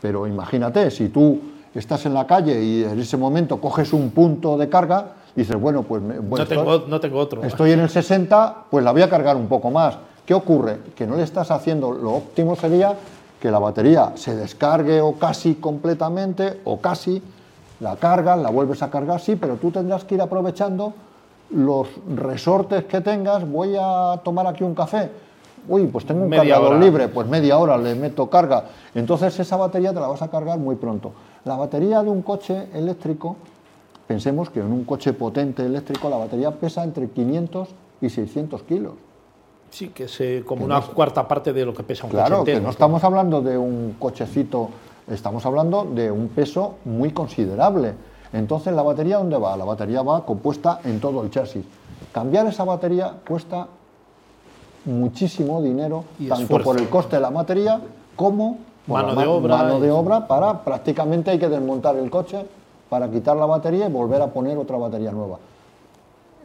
Pero 0.00 0.26
imagínate, 0.26 0.90
si 0.90 1.08
tú 1.08 1.40
estás 1.74 2.06
en 2.06 2.14
la 2.14 2.26
calle 2.26 2.62
y 2.62 2.84
en 2.84 2.98
ese 2.98 3.16
momento 3.16 3.60
coges 3.60 3.92
un 3.92 4.10
punto 4.10 4.56
de 4.56 4.68
carga, 4.68 5.12
dices, 5.34 5.58
bueno, 5.58 5.82
pues 5.82 6.02
no, 6.02 6.46
tengo, 6.46 6.84
no 6.86 7.00
tengo 7.00 7.18
otro. 7.18 7.42
Estoy 7.42 7.72
en 7.72 7.80
el 7.80 7.88
60, 7.88 8.64
pues 8.70 8.84
la 8.84 8.92
voy 8.92 9.02
a 9.02 9.08
cargar 9.08 9.36
un 9.36 9.46
poco 9.46 9.70
más. 9.70 9.96
¿Qué 10.26 10.34
ocurre? 10.34 10.78
Que 10.94 11.06
no 11.06 11.16
le 11.16 11.22
estás 11.22 11.50
haciendo, 11.50 11.92
lo 11.92 12.12
óptimo 12.12 12.54
sería 12.56 12.96
que 13.40 13.50
la 13.50 13.58
batería 13.58 14.12
se 14.14 14.36
descargue 14.36 15.00
o 15.00 15.14
casi 15.14 15.56
completamente 15.56 16.60
o 16.64 16.80
casi, 16.80 17.20
la 17.80 17.96
cargas, 17.96 18.38
la 18.38 18.50
vuelves 18.50 18.82
a 18.82 18.90
cargar, 18.90 19.20
sí, 19.20 19.34
pero 19.34 19.56
tú 19.56 19.72
tendrás 19.72 20.04
que 20.04 20.14
ir 20.14 20.22
aprovechando 20.22 20.92
los 21.50 21.88
resortes 22.14 22.84
que 22.84 23.00
tengas, 23.00 23.48
voy 23.50 23.76
a 23.78 24.20
tomar 24.22 24.46
aquí 24.46 24.62
un 24.62 24.76
café, 24.76 25.10
Uy, 25.68 25.86
pues 25.86 26.04
tengo 26.04 26.24
un 26.24 26.30
cargador 26.30 26.76
libre, 26.78 27.08
pues 27.08 27.28
media 27.28 27.58
hora 27.58 27.76
le 27.76 27.94
meto 27.94 28.28
carga. 28.28 28.64
Entonces 28.94 29.38
esa 29.38 29.56
batería 29.56 29.92
te 29.92 30.00
la 30.00 30.08
vas 30.08 30.22
a 30.22 30.28
cargar 30.28 30.58
muy 30.58 30.76
pronto. 30.76 31.12
La 31.44 31.56
batería 31.56 32.02
de 32.02 32.10
un 32.10 32.22
coche 32.22 32.68
eléctrico, 32.74 33.36
pensemos 34.06 34.50
que 34.50 34.60
en 34.60 34.72
un 34.72 34.84
coche 34.84 35.12
potente 35.12 35.64
eléctrico 35.64 36.10
la 36.10 36.16
batería 36.16 36.50
pesa 36.50 36.82
entre 36.84 37.08
500 37.08 37.68
y 38.00 38.10
600 38.10 38.62
kilos. 38.64 38.94
Sí, 39.70 39.88
que 39.88 40.04
es 40.04 40.44
como 40.44 40.64
una 40.64 40.80
cuarta 40.82 41.26
parte 41.26 41.52
de 41.52 41.64
lo 41.64 41.72
que 41.72 41.82
pesa 41.82 42.04
un 42.04 42.10
coche 42.10 42.24
Claro, 42.24 42.44
que 42.44 42.60
no 42.60 42.70
estamos 42.70 43.02
hablando 43.04 43.40
de 43.40 43.56
un 43.56 43.96
cochecito, 43.98 44.68
estamos 45.08 45.46
hablando 45.46 45.84
de 45.84 46.10
un 46.10 46.28
peso 46.28 46.74
muy 46.84 47.12
considerable. 47.12 47.94
Entonces, 48.32 48.74
¿la 48.74 48.82
batería 48.82 49.18
dónde 49.18 49.36
va? 49.36 49.56
La 49.56 49.64
batería 49.64 50.02
va 50.02 50.24
compuesta 50.26 50.80
en 50.84 51.00
todo 51.00 51.22
el 51.22 51.30
chasis. 51.30 51.64
Cambiar 52.12 52.46
esa 52.46 52.64
batería 52.64 53.14
cuesta 53.26 53.68
muchísimo 54.84 55.62
dinero, 55.62 56.04
tanto 56.28 56.58
por 56.60 56.78
el 56.78 56.88
coste 56.88 57.16
de 57.16 57.22
la 57.22 57.30
materia 57.30 57.80
como 58.16 58.58
por 58.86 59.02
mano, 59.02 59.20
de 59.20 59.26
obra, 59.26 59.56
mano 59.56 59.80
de 59.80 59.90
obra 59.90 60.26
para 60.26 60.64
prácticamente 60.64 61.30
hay 61.30 61.38
que 61.38 61.48
desmontar 61.48 61.96
el 61.96 62.10
coche 62.10 62.44
para 62.88 63.08
quitar 63.10 63.36
la 63.36 63.46
batería 63.46 63.86
y 63.86 63.92
volver 63.92 64.20
a 64.20 64.26
poner 64.26 64.58
otra 64.58 64.76
batería 64.76 65.12
nueva. 65.12 65.38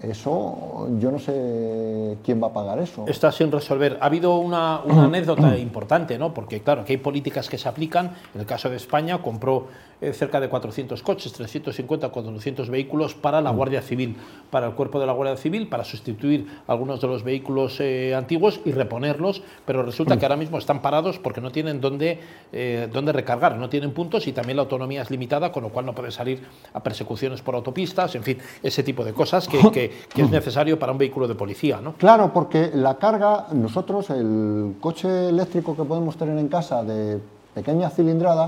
eso 0.02 0.88
yo 1.00 1.12
no 1.12 1.20
sé 1.20 2.18
quién 2.24 2.42
va 2.42 2.48
a 2.48 2.54
pagar 2.54 2.80
eso. 2.80 3.06
Está 3.08 3.32
sin 3.32 3.52
resolver. 3.52 3.98
Ha 4.00 4.06
habido 4.06 4.38
una, 4.38 4.82
anécdota 4.90 5.58
importante, 5.58 6.18
¿no? 6.18 6.34
Porque 6.34 6.62
claro, 6.62 6.84
aquí 6.84 6.94
hay 6.94 7.00
políticas 7.00 7.50
que 7.50 7.58
se 7.58 7.68
aplican. 7.68 8.14
En 8.36 8.42
el 8.42 8.46
caso 8.46 8.70
de 8.70 8.78
España 8.78 9.22
compró 9.22 9.68
eh, 10.00 10.14
cerca 10.14 10.40
de 10.40 10.48
400 10.48 11.02
coches, 11.02 11.34
350, 11.34 12.10
400 12.10 12.70
vehículos 12.70 13.16
para 13.16 13.42
la 13.42 13.50
Guardia 13.50 13.82
Civil, 13.82 14.16
para 14.52 14.68
el 14.68 14.74
cuerpo 14.74 15.00
de 15.00 15.08
la 15.08 15.14
Guardia 15.14 15.38
Civil, 15.38 15.68
para 15.68 15.84
sustituir 15.84 16.48
algunos 16.68 17.02
de 17.02 17.08
los 17.08 17.24
vehículos 17.24 17.80
eh, 17.80 18.14
antiguos 18.14 18.60
y 18.64 18.74
reponerlos, 18.74 19.42
pero 19.66 19.82
resulta 19.82 20.18
que 20.18 20.26
ahora 20.26 20.38
mismo 20.38 20.60
están 20.60 20.84
parados 20.84 21.18
porque 21.18 21.42
no 21.42 21.52
tienen 21.52 21.82
dónde, 21.82 22.20
eh, 22.52 22.88
dónde 22.94 23.12
recargar, 23.12 23.58
no 23.58 23.70
tienen 23.70 23.92
puntos 23.92 24.28
y 24.28 24.34
también 24.34 24.58
la 24.58 24.64
autonomía 24.64 25.02
es 25.02 25.10
limitada, 25.10 25.52
con 25.52 25.64
lo 25.64 25.70
cual 25.70 25.88
no 25.88 25.96
puede 25.96 26.12
salir 26.12 26.44
a 26.74 26.84
persecuciones 26.84 27.42
por 27.42 27.56
autopistas, 27.56 28.14
en 28.14 28.24
fin, 28.24 28.38
ese 28.62 28.84
tipo 28.84 29.04
de 29.04 29.14
cosas 29.14 29.48
que, 29.48 29.58
que 29.72 30.22
es 30.22 30.30
necesario 30.32 30.78
para 30.78 30.92
un 30.92 31.00
vehículo 31.00 31.28
de 31.28 31.34
policía. 31.34 31.82
¿no? 31.82 31.94
Claro, 31.94 32.32
porque 32.32 32.70
la 32.74 33.00
carga, 33.00 33.48
nosotros 33.52 34.12
el 34.12 34.76
coche 34.80 35.30
eléctrico 35.30 35.76
que 35.76 35.84
podemos 35.84 36.18
tener 36.18 36.38
en 36.38 36.48
casa 36.50 36.84
de 36.84 37.20
pequeña 37.56 37.90
cilindrada, 37.90 38.46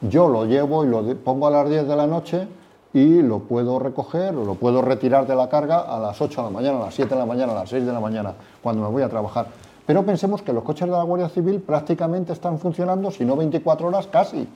yo 0.00 0.28
lo 0.28 0.44
llevo 0.44 0.84
y 0.84 0.88
lo 0.88 1.02
pongo 1.16 1.46
a 1.46 1.50
las 1.50 1.68
10 1.68 1.88
de 1.88 1.96
la 1.96 2.06
noche 2.06 2.46
y 2.92 3.22
lo 3.22 3.40
puedo 3.40 3.78
recoger 3.78 4.34
o 4.34 4.44
lo 4.44 4.54
puedo 4.54 4.82
retirar 4.82 5.26
de 5.26 5.34
la 5.34 5.48
carga 5.48 5.80
a 5.80 5.98
las 5.98 6.20
8 6.20 6.40
de 6.40 6.46
la 6.46 6.52
mañana, 6.52 6.78
a 6.78 6.84
las 6.86 6.94
7 6.94 7.14
de 7.14 7.20
la 7.20 7.26
mañana, 7.26 7.52
a 7.52 7.56
las 7.56 7.68
6 7.68 7.84
de 7.84 7.92
la 7.92 8.00
mañana, 8.00 8.34
cuando 8.62 8.82
me 8.82 8.88
voy 8.88 9.02
a 9.02 9.08
trabajar. 9.08 9.46
Pero 9.86 10.04
pensemos 10.04 10.42
que 10.42 10.52
los 10.52 10.62
coches 10.62 10.86
de 10.86 10.92
la 10.92 11.02
Guardia 11.02 11.28
Civil 11.28 11.60
prácticamente 11.60 12.32
están 12.32 12.58
funcionando, 12.58 13.10
si 13.10 13.24
no 13.24 13.36
24 13.36 13.88
horas, 13.88 14.06
casi. 14.06 14.46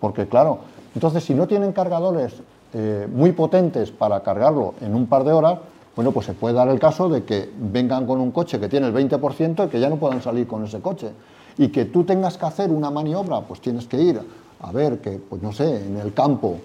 Porque 0.00 0.28
claro, 0.28 0.58
entonces 0.94 1.24
si 1.24 1.34
no 1.34 1.46
tienen 1.46 1.72
cargadores 1.72 2.34
eh, 2.74 3.08
muy 3.10 3.32
potentes 3.32 3.90
para 3.90 4.20
cargarlo 4.20 4.74
en 4.80 4.94
un 4.94 5.06
par 5.06 5.24
de 5.24 5.32
horas, 5.32 5.58
bueno, 5.96 6.12
pues 6.12 6.26
se 6.26 6.34
puede 6.34 6.54
dar 6.54 6.68
el 6.68 6.78
caso 6.78 7.08
de 7.08 7.24
que 7.24 7.50
vengan 7.58 8.06
con 8.06 8.20
un 8.20 8.30
coche 8.30 8.60
que 8.60 8.68
tiene 8.68 8.86
el 8.86 8.94
20% 8.94 9.66
y 9.66 9.68
que 9.68 9.80
ya 9.80 9.88
no 9.88 9.96
puedan 9.96 10.22
salir 10.22 10.46
con 10.46 10.64
ese 10.64 10.80
coche. 10.80 11.10
Y 11.56 11.68
que 11.68 11.86
tú 11.86 12.04
tengas 12.04 12.38
que 12.38 12.46
hacer 12.46 12.70
una 12.70 12.90
maniobra, 12.90 13.40
pues 13.40 13.60
tienes 13.60 13.88
que 13.88 14.00
ir 14.00 14.20
a 14.60 14.72
ver 14.72 15.00
que, 15.00 15.12
pues 15.12 15.42
no 15.42 15.52
sé, 15.52 15.86
en 15.86 15.96
el 15.96 16.12
campo, 16.12 16.58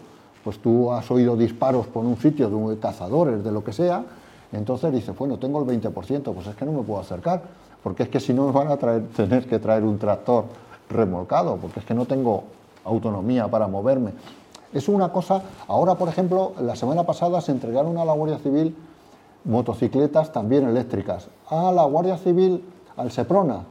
pues 0.44 0.60
tú 0.60 0.92
has 0.92 1.10
oído 1.12 1.38
disparos 1.38 1.88
por 1.88 2.06
un 2.06 2.18
sitio 2.18 2.50
de 2.50 2.78
cazadores, 2.78 3.44
de 3.44 3.52
lo 3.52 3.64
que 3.64 3.74
sea, 3.74 4.04
entonces 4.52 4.92
dices, 4.92 5.18
bueno, 5.18 5.38
tengo 5.38 5.60
el 5.60 5.82
20%, 5.82 6.34
pues 6.34 6.48
es 6.48 6.56
que 6.56 6.66
no 6.66 6.74
me 6.74 6.84
puedo 6.84 7.00
acercar, 7.00 7.42
porque 7.82 8.04
es 8.04 8.10
que 8.10 8.20
si 8.20 8.34
no 8.34 8.46
me 8.48 8.52
van 8.52 8.68
a 8.70 8.78
traer, 8.78 9.08
tener 9.16 9.48
que 9.48 9.60
traer 9.60 9.84
un 9.84 9.98
tractor 9.98 10.46
remolcado, 10.90 11.58
porque 11.58 11.80
es 11.80 11.86
que 11.86 11.94
no 11.94 12.06
tengo 12.06 12.44
autonomía 12.86 13.48
para 13.48 13.68
moverme. 13.68 14.12
Es 14.74 14.88
una 14.88 15.12
cosa, 15.12 15.42
ahora 15.68 15.96
por 15.96 16.10
ejemplo, 16.10 16.54
la 16.60 16.76
semana 16.76 17.04
pasada 17.04 17.42
se 17.42 17.52
entregaron 17.52 17.98
a 17.98 18.06
la 18.06 18.14
Guardia 18.14 18.40
Civil 18.40 18.76
motocicletas 19.46 20.32
también 20.32 20.68
eléctricas, 20.68 21.28
a 21.50 21.72
la 21.72 21.84
Guardia 21.84 22.18
Civil, 22.18 22.64
al 22.96 23.12
Seprona, 23.12 23.64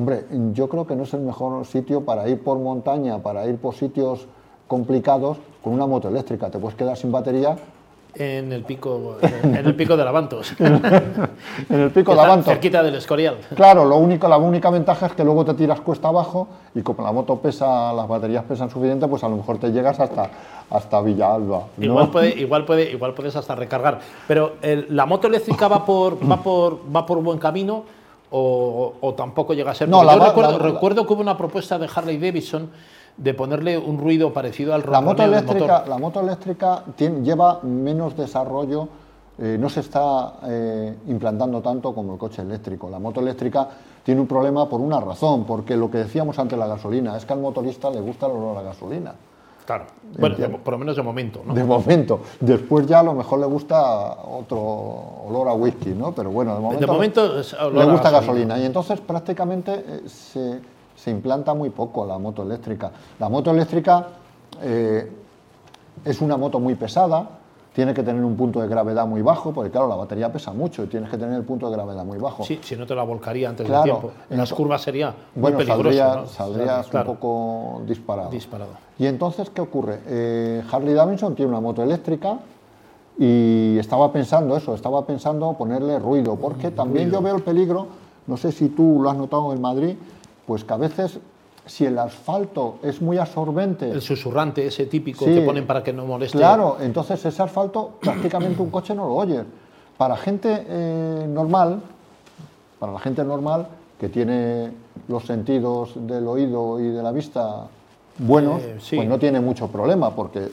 Hombre, 0.00 0.24
yo 0.54 0.66
creo 0.66 0.86
que 0.86 0.96
no 0.96 1.02
es 1.02 1.12
el 1.12 1.20
mejor 1.20 1.66
sitio 1.66 2.00
para 2.06 2.26
ir 2.26 2.42
por 2.42 2.58
montaña, 2.58 3.18
para 3.18 3.44
ir 3.44 3.58
por 3.58 3.74
sitios 3.74 4.26
complicados 4.66 5.36
con 5.62 5.74
una 5.74 5.84
moto 5.84 6.08
eléctrica. 6.08 6.48
Te 6.48 6.58
puedes 6.58 6.74
quedar 6.74 6.96
sin 6.96 7.12
batería. 7.12 7.54
En 8.14 8.50
el 8.50 8.64
pico, 8.64 9.18
en 9.42 9.56
el 9.56 9.74
pico 9.76 9.98
de 9.98 10.04
Lavantos. 10.04 10.54
en 10.58 11.80
el 11.80 11.90
pico 11.90 12.12
de 12.12 12.16
Lavantos. 12.16 12.46
Cerquita 12.46 12.82
del 12.82 12.94
Escorial. 12.94 13.36
Claro, 13.54 13.84
lo 13.84 13.98
único, 13.98 14.26
la 14.26 14.38
única 14.38 14.70
ventaja 14.70 15.04
es 15.04 15.12
que 15.12 15.22
luego 15.22 15.44
te 15.44 15.52
tiras 15.52 15.82
cuesta 15.82 16.08
abajo 16.08 16.48
y 16.74 16.80
como 16.80 17.02
la 17.02 17.12
moto 17.12 17.36
pesa, 17.36 17.92
las 17.92 18.08
baterías 18.08 18.44
pesan 18.44 18.70
suficiente, 18.70 19.06
pues 19.06 19.22
a 19.22 19.28
lo 19.28 19.36
mejor 19.36 19.58
te 19.58 19.70
llegas 19.70 20.00
hasta, 20.00 20.30
hasta 20.70 21.02
Villalba. 21.02 21.64
Igual, 21.78 22.10
puede, 22.10 22.40
igual, 22.40 22.64
puede, 22.64 22.90
igual 22.90 23.12
puedes 23.12 23.36
hasta 23.36 23.54
recargar. 23.54 24.00
Pero 24.26 24.54
la 24.62 25.04
moto 25.04 25.28
eléctrica 25.28 25.68
va 25.68 25.84
por, 25.84 26.16
va, 26.18 26.42
por, 26.42 26.78
va 26.90 27.04
por 27.04 27.22
buen 27.22 27.38
camino 27.38 27.99
o, 28.30 29.14
tampoco 29.16 29.54
llega 29.54 29.72
a 29.72 29.74
ser. 29.74 29.88
No, 29.88 30.02
yo 30.02 30.58
recuerdo, 30.58 31.06
que 31.06 31.12
hubo 31.12 31.20
una 31.20 31.36
propuesta 31.36 31.78
de 31.78 31.88
Harley 31.94 32.18
Davidson 32.18 32.70
de 33.16 33.34
ponerle 33.34 33.76
un 33.76 33.98
ruido 33.98 34.32
parecido 34.32 34.72
al 34.74 34.84
la 34.88 35.00
moto 35.00 35.22
eléctrica, 35.22 35.84
La 35.86 35.98
moto 35.98 36.20
eléctrica 36.20 36.84
lleva 36.96 37.60
menos 37.62 38.16
desarrollo, 38.16 38.88
eh, 39.38 39.56
no 39.58 39.68
se 39.68 39.80
está 39.80 40.34
eh, 40.46 40.96
implantando 41.08 41.60
tanto 41.60 41.94
como 41.94 42.14
el 42.14 42.18
coche 42.18 42.42
eléctrico. 42.42 42.88
La 42.88 42.98
moto 42.98 43.20
eléctrica 43.20 43.68
tiene 44.02 44.20
un 44.20 44.26
problema 44.26 44.68
por 44.68 44.80
una 44.80 45.00
razón, 45.00 45.44
porque 45.44 45.76
lo 45.76 45.90
que 45.90 45.98
decíamos 45.98 46.38
antes 46.38 46.58
la 46.58 46.66
gasolina, 46.66 47.16
es 47.16 47.24
que 47.24 47.32
al 47.32 47.40
motorista 47.40 47.90
le 47.90 48.00
gusta 48.00 48.26
el 48.26 48.32
olor 48.32 48.58
a 48.58 48.62
gasolina. 48.62 49.14
Claro, 49.64 49.84
bueno, 50.18 50.36
por 50.64 50.72
lo 50.72 50.78
menos 50.78 50.96
de 50.96 51.02
momento. 51.02 51.42
De 51.54 51.64
momento. 51.64 52.20
Después 52.40 52.86
ya 52.86 53.00
a 53.00 53.02
lo 53.02 53.14
mejor 53.14 53.38
le 53.38 53.46
gusta 53.46 54.16
otro 54.22 54.58
olor 54.58 55.48
a 55.48 55.52
whisky, 55.52 55.90
¿no? 55.90 56.12
Pero 56.12 56.30
bueno, 56.30 56.54
de 56.54 56.60
momento, 56.60 56.80
de 56.80 56.92
momento 56.92 57.42
le 57.72 57.84
gusta 57.84 58.10
gasolina. 58.10 58.58
Y 58.58 58.66
entonces 58.66 59.00
prácticamente 59.00 59.72
eh, 59.74 60.08
se, 60.08 60.60
se, 60.96 61.10
implanta 61.10 61.54
muy 61.54 61.70
poco 61.70 62.04
la 62.04 62.18
moto 62.18 62.42
eléctrica. 62.42 62.90
La 63.18 63.28
moto 63.28 63.50
eléctrica 63.52 64.08
eh, 64.62 65.10
es 66.04 66.20
una 66.20 66.36
moto 66.36 66.58
muy 66.58 66.74
pesada, 66.74 67.28
tiene 67.74 67.94
que 67.94 68.02
tener 68.02 68.22
un 68.24 68.36
punto 68.36 68.60
de 68.60 68.68
gravedad 68.68 69.06
muy 69.06 69.22
bajo, 69.22 69.52
porque 69.52 69.70
claro, 69.70 69.88
la 69.88 69.94
batería 69.94 70.32
pesa 70.32 70.52
mucho 70.52 70.82
y 70.84 70.86
tienes 70.86 71.08
que 71.08 71.16
tener 71.16 71.36
el 71.36 71.44
punto 71.44 71.70
de 71.70 71.76
gravedad 71.76 72.04
muy 72.04 72.18
bajo. 72.18 72.44
Sí, 72.44 72.58
si 72.62 72.76
no 72.76 72.86
te 72.86 72.94
la 72.94 73.04
volcaría 73.04 73.48
antes 73.48 73.68
del 73.68 73.82
tiempo. 73.82 74.10
En 74.28 74.38
las 74.38 74.52
curvas 74.52 74.82
sería 74.82 75.14
muy 75.34 75.52
bueno, 75.52 75.58
peligroso. 75.58 76.26
saldrías 76.26 76.92
un 76.92 77.04
poco 77.04 77.82
disparado. 77.86 78.30
disparado. 78.30 78.72
Y 78.98 79.06
entonces, 79.06 79.50
¿qué 79.50 79.60
ocurre? 79.60 80.00
Eh, 80.06 80.62
Harley 80.70 80.94
Davidson 80.94 81.34
tiene 81.34 81.50
una 81.50 81.60
moto 81.60 81.82
eléctrica 81.82 82.38
y 83.18 83.76
estaba 83.78 84.12
pensando 84.12 84.56
eso, 84.56 84.74
estaba 84.74 85.06
pensando 85.06 85.52
ponerle 85.54 85.98
ruido, 85.98 86.36
porque 86.36 86.70
también 86.70 87.10
yo 87.10 87.22
veo 87.22 87.36
el 87.36 87.42
peligro, 87.42 87.86
no 88.26 88.36
sé 88.36 88.50
si 88.50 88.68
tú 88.70 88.98
lo 89.00 89.10
has 89.10 89.16
notado 89.16 89.52
en 89.52 89.60
Madrid, 89.60 89.96
pues 90.46 90.64
que 90.64 90.72
a 90.72 90.76
veces 90.76 91.20
si 91.70 91.86
el 91.86 91.96
asfalto 92.00 92.78
es 92.82 93.00
muy 93.00 93.16
absorbente. 93.16 93.88
El 93.88 94.02
susurrante 94.02 94.66
ese 94.66 94.86
típico 94.86 95.24
que 95.24 95.40
ponen 95.42 95.68
para 95.68 95.84
que 95.84 95.92
no 95.92 96.04
moleste. 96.04 96.36
Claro, 96.36 96.78
entonces 96.80 97.24
ese 97.24 97.42
asfalto 97.42 97.92
prácticamente 98.00 98.60
un 98.60 98.70
coche 98.70 98.92
no 98.92 99.06
lo 99.06 99.14
oye. 99.14 99.44
Para 99.96 100.16
gente 100.16 100.66
eh, 100.66 101.26
normal, 101.28 101.80
para 102.80 102.92
la 102.92 102.98
gente 102.98 103.22
normal 103.22 103.68
que 104.00 104.08
tiene 104.08 104.72
los 105.06 105.24
sentidos 105.24 105.92
del 105.94 106.26
oído 106.26 106.80
y 106.80 106.88
de 106.88 107.02
la 107.04 107.12
vista 107.12 107.68
buenos, 108.18 108.62
eh, 108.62 108.78
pues 108.96 109.08
no 109.08 109.20
tiene 109.20 109.38
mucho 109.38 109.68
problema 109.68 110.12
porque 110.12 110.48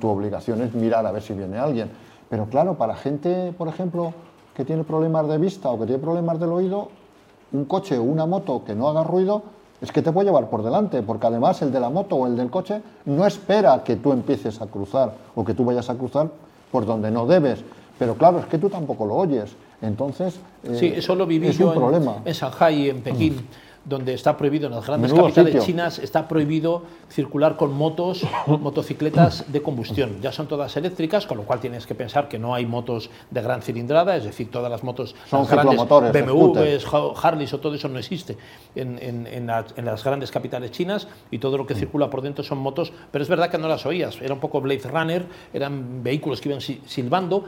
tu 0.00 0.08
obligación 0.08 0.62
es 0.62 0.74
mirar 0.74 1.06
a 1.06 1.12
ver 1.12 1.22
si 1.22 1.32
viene 1.32 1.58
alguien. 1.58 1.92
Pero 2.28 2.46
claro, 2.46 2.74
para 2.74 2.96
gente, 2.96 3.54
por 3.56 3.68
ejemplo, 3.68 4.12
que 4.56 4.64
tiene 4.64 4.82
problemas 4.82 5.28
de 5.28 5.38
vista 5.38 5.68
o 5.68 5.78
que 5.78 5.86
tiene 5.86 6.02
problemas 6.02 6.40
del 6.40 6.50
oído, 6.50 6.88
un 7.52 7.66
coche 7.66 7.98
o 7.98 8.02
una 8.02 8.26
moto 8.26 8.64
que 8.64 8.74
no 8.74 8.88
haga 8.88 9.04
ruido 9.04 9.59
es 9.80 9.92
que 9.92 10.02
te 10.02 10.12
puede 10.12 10.26
llevar 10.28 10.48
por 10.50 10.62
delante, 10.62 11.02
porque 11.02 11.26
además 11.26 11.62
el 11.62 11.72
de 11.72 11.80
la 11.80 11.90
moto 11.90 12.16
o 12.16 12.26
el 12.26 12.36
del 12.36 12.50
coche 12.50 12.82
no 13.06 13.26
espera 13.26 13.82
que 13.82 13.96
tú 13.96 14.12
empieces 14.12 14.60
a 14.60 14.66
cruzar 14.66 15.12
o 15.34 15.44
que 15.44 15.54
tú 15.54 15.64
vayas 15.64 15.88
a 15.90 15.94
cruzar 15.94 16.28
por 16.70 16.86
donde 16.86 17.10
no 17.10 17.26
debes. 17.26 17.64
Pero 17.98 18.14
claro, 18.14 18.38
es 18.38 18.46
que 18.46 18.58
tú 18.58 18.68
tampoco 18.68 19.06
lo 19.06 19.14
oyes. 19.14 19.54
Entonces, 19.82 20.38
sí, 20.74 20.86
eh, 20.86 20.94
eso 20.98 21.14
lo 21.14 21.26
viví 21.26 21.50
yo 21.52 21.72
en, 21.72 22.08
en 22.24 22.32
Shanghai, 22.32 22.90
en 22.90 23.02
Pekín. 23.02 23.36
Mm 23.36 23.69
donde 23.84 24.14
está 24.14 24.36
prohibido 24.36 24.66
en 24.66 24.74
las 24.74 24.86
grandes 24.86 25.12
capitales 25.12 25.64
chinas, 25.64 25.98
está 25.98 26.28
prohibido 26.28 26.82
circular 27.08 27.56
con 27.56 27.72
motos, 27.74 28.24
motocicletas 28.46 29.50
de 29.50 29.62
combustión. 29.62 30.20
Ya 30.20 30.32
son 30.32 30.46
todas 30.46 30.76
eléctricas, 30.76 31.26
con 31.26 31.38
lo 31.38 31.44
cual 31.44 31.60
tienes 31.60 31.86
que 31.86 31.94
pensar 31.94 32.28
que 32.28 32.38
no 32.38 32.54
hay 32.54 32.66
motos 32.66 33.10
de 33.30 33.42
gran 33.42 33.62
cilindrada, 33.62 34.16
es 34.16 34.24
decir, 34.24 34.50
todas 34.50 34.70
las 34.70 34.84
motos 34.84 35.14
son 35.28 35.46
grandes, 35.46 35.80
BMWs, 35.88 36.86
Harleys 37.22 37.52
o 37.54 37.60
todo 37.60 37.74
eso 37.74 37.88
no 37.88 37.98
existe 37.98 38.36
en, 38.74 39.46
las 39.46 40.04
grandes 40.04 40.30
capitales 40.30 40.70
chinas 40.70 41.08
y 41.30 41.38
todo 41.38 41.56
lo 41.56 41.66
que 41.66 41.74
circula 41.74 42.10
por 42.10 42.22
dentro 42.22 42.44
son 42.44 42.58
motos, 42.58 42.92
pero 43.10 43.22
es 43.22 43.28
verdad 43.28 43.50
que 43.50 43.58
no 43.58 43.68
las 43.68 43.86
oías, 43.86 44.20
era 44.20 44.34
un 44.34 44.40
poco 44.40 44.60
Blade 44.60 44.82
Runner, 44.84 45.26
eran 45.52 46.02
vehículos 46.02 46.40
que 46.40 46.50
iban 46.50 46.60
silbando, 46.60 47.44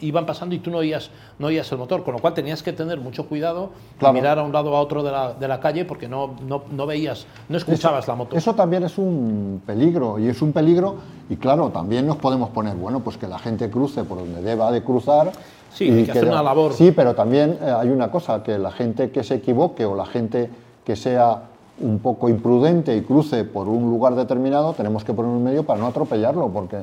iban 0.00 0.26
pasando 0.26 0.54
y 0.54 0.58
tú 0.58 0.70
no 0.70 0.78
oías, 0.78 1.10
no 1.38 1.46
oías 1.46 1.70
el 1.72 1.78
motor, 1.78 2.02
con 2.02 2.14
lo 2.14 2.20
cual 2.20 2.34
tenías 2.34 2.62
que 2.62 2.72
tener 2.72 2.98
mucho 2.98 3.26
cuidado, 3.26 3.70
mirar 4.12 4.38
a 4.38 4.42
un 4.42 4.52
lado 4.52 4.76
a 4.76 4.80
otro 4.80 5.02
de 5.02 5.12
la 5.12 5.27
de 5.34 5.48
la 5.48 5.60
calle 5.60 5.84
porque 5.84 6.08
no, 6.08 6.34
no, 6.46 6.86
veías, 6.86 7.26
no 7.48 7.56
escuchabas 7.56 8.06
la 8.08 8.14
moto. 8.14 8.36
Eso 8.36 8.54
también 8.54 8.84
es 8.84 8.98
un 8.98 9.62
peligro 9.66 10.18
y 10.18 10.28
es 10.28 10.42
un 10.42 10.52
peligro 10.52 10.96
y 11.28 11.36
claro, 11.36 11.70
también 11.70 12.06
nos 12.06 12.16
podemos 12.16 12.50
poner, 12.50 12.76
bueno, 12.76 13.00
pues 13.00 13.16
que 13.16 13.26
la 13.26 13.38
gente 13.38 13.70
cruce 13.70 14.04
por 14.04 14.18
donde 14.18 14.42
deba 14.42 14.70
de 14.72 14.82
cruzar. 14.82 15.32
Sí, 15.72 15.90
hay 15.90 16.04
que, 16.04 16.10
hacer 16.10 16.28
una 16.28 16.42
labor. 16.42 16.72
Sí, 16.72 16.92
pero 16.92 17.14
también 17.14 17.58
eh, 17.60 17.70
hay 17.70 17.88
una 17.88 18.10
cosa, 18.10 18.42
que 18.42 18.58
la 18.58 18.70
gente 18.70 19.10
que 19.10 19.22
se 19.22 19.36
equivoque 19.36 19.84
o 19.84 19.94
la 19.94 20.06
gente 20.06 20.50
que 20.84 20.96
sea 20.96 21.42
un 21.80 21.98
poco 22.00 22.28
imprudente 22.28 22.96
y 22.96 23.02
cruce 23.02 23.44
por 23.44 23.68
un 23.68 23.88
lugar 23.90 24.14
determinado, 24.14 24.72
tenemos 24.72 25.04
que 25.04 25.12
poner 25.12 25.30
un 25.30 25.44
medio 25.44 25.64
para 25.64 25.78
no 25.78 25.86
atropellarlo, 25.86 26.48
porque 26.48 26.78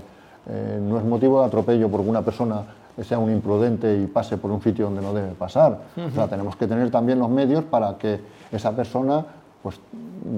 eh, 0.48 0.80
no 0.82 0.98
es 0.98 1.04
motivo 1.04 1.42
de 1.42 1.48
atropello 1.48 1.90
porque 1.90 2.08
una 2.08 2.22
persona 2.22 2.64
sea 3.04 3.20
un 3.20 3.32
imprudente 3.32 3.98
y 4.02 4.08
pase 4.08 4.38
por 4.38 4.52
un 4.52 4.62
sitio 4.62 4.86
donde 4.86 5.02
no 5.02 5.14
debe 5.14 5.34
pasar. 5.34 5.80
O 5.98 6.12
sea, 6.12 6.28
tenemos 6.28 6.56
que 6.56 6.68
tener 6.68 6.90
también 6.92 7.20
los 7.20 7.30
medios 7.30 7.64
para 7.64 7.98
que 7.98 8.20
esa 8.52 8.76
persona, 8.76 9.26
pues, 9.62 9.80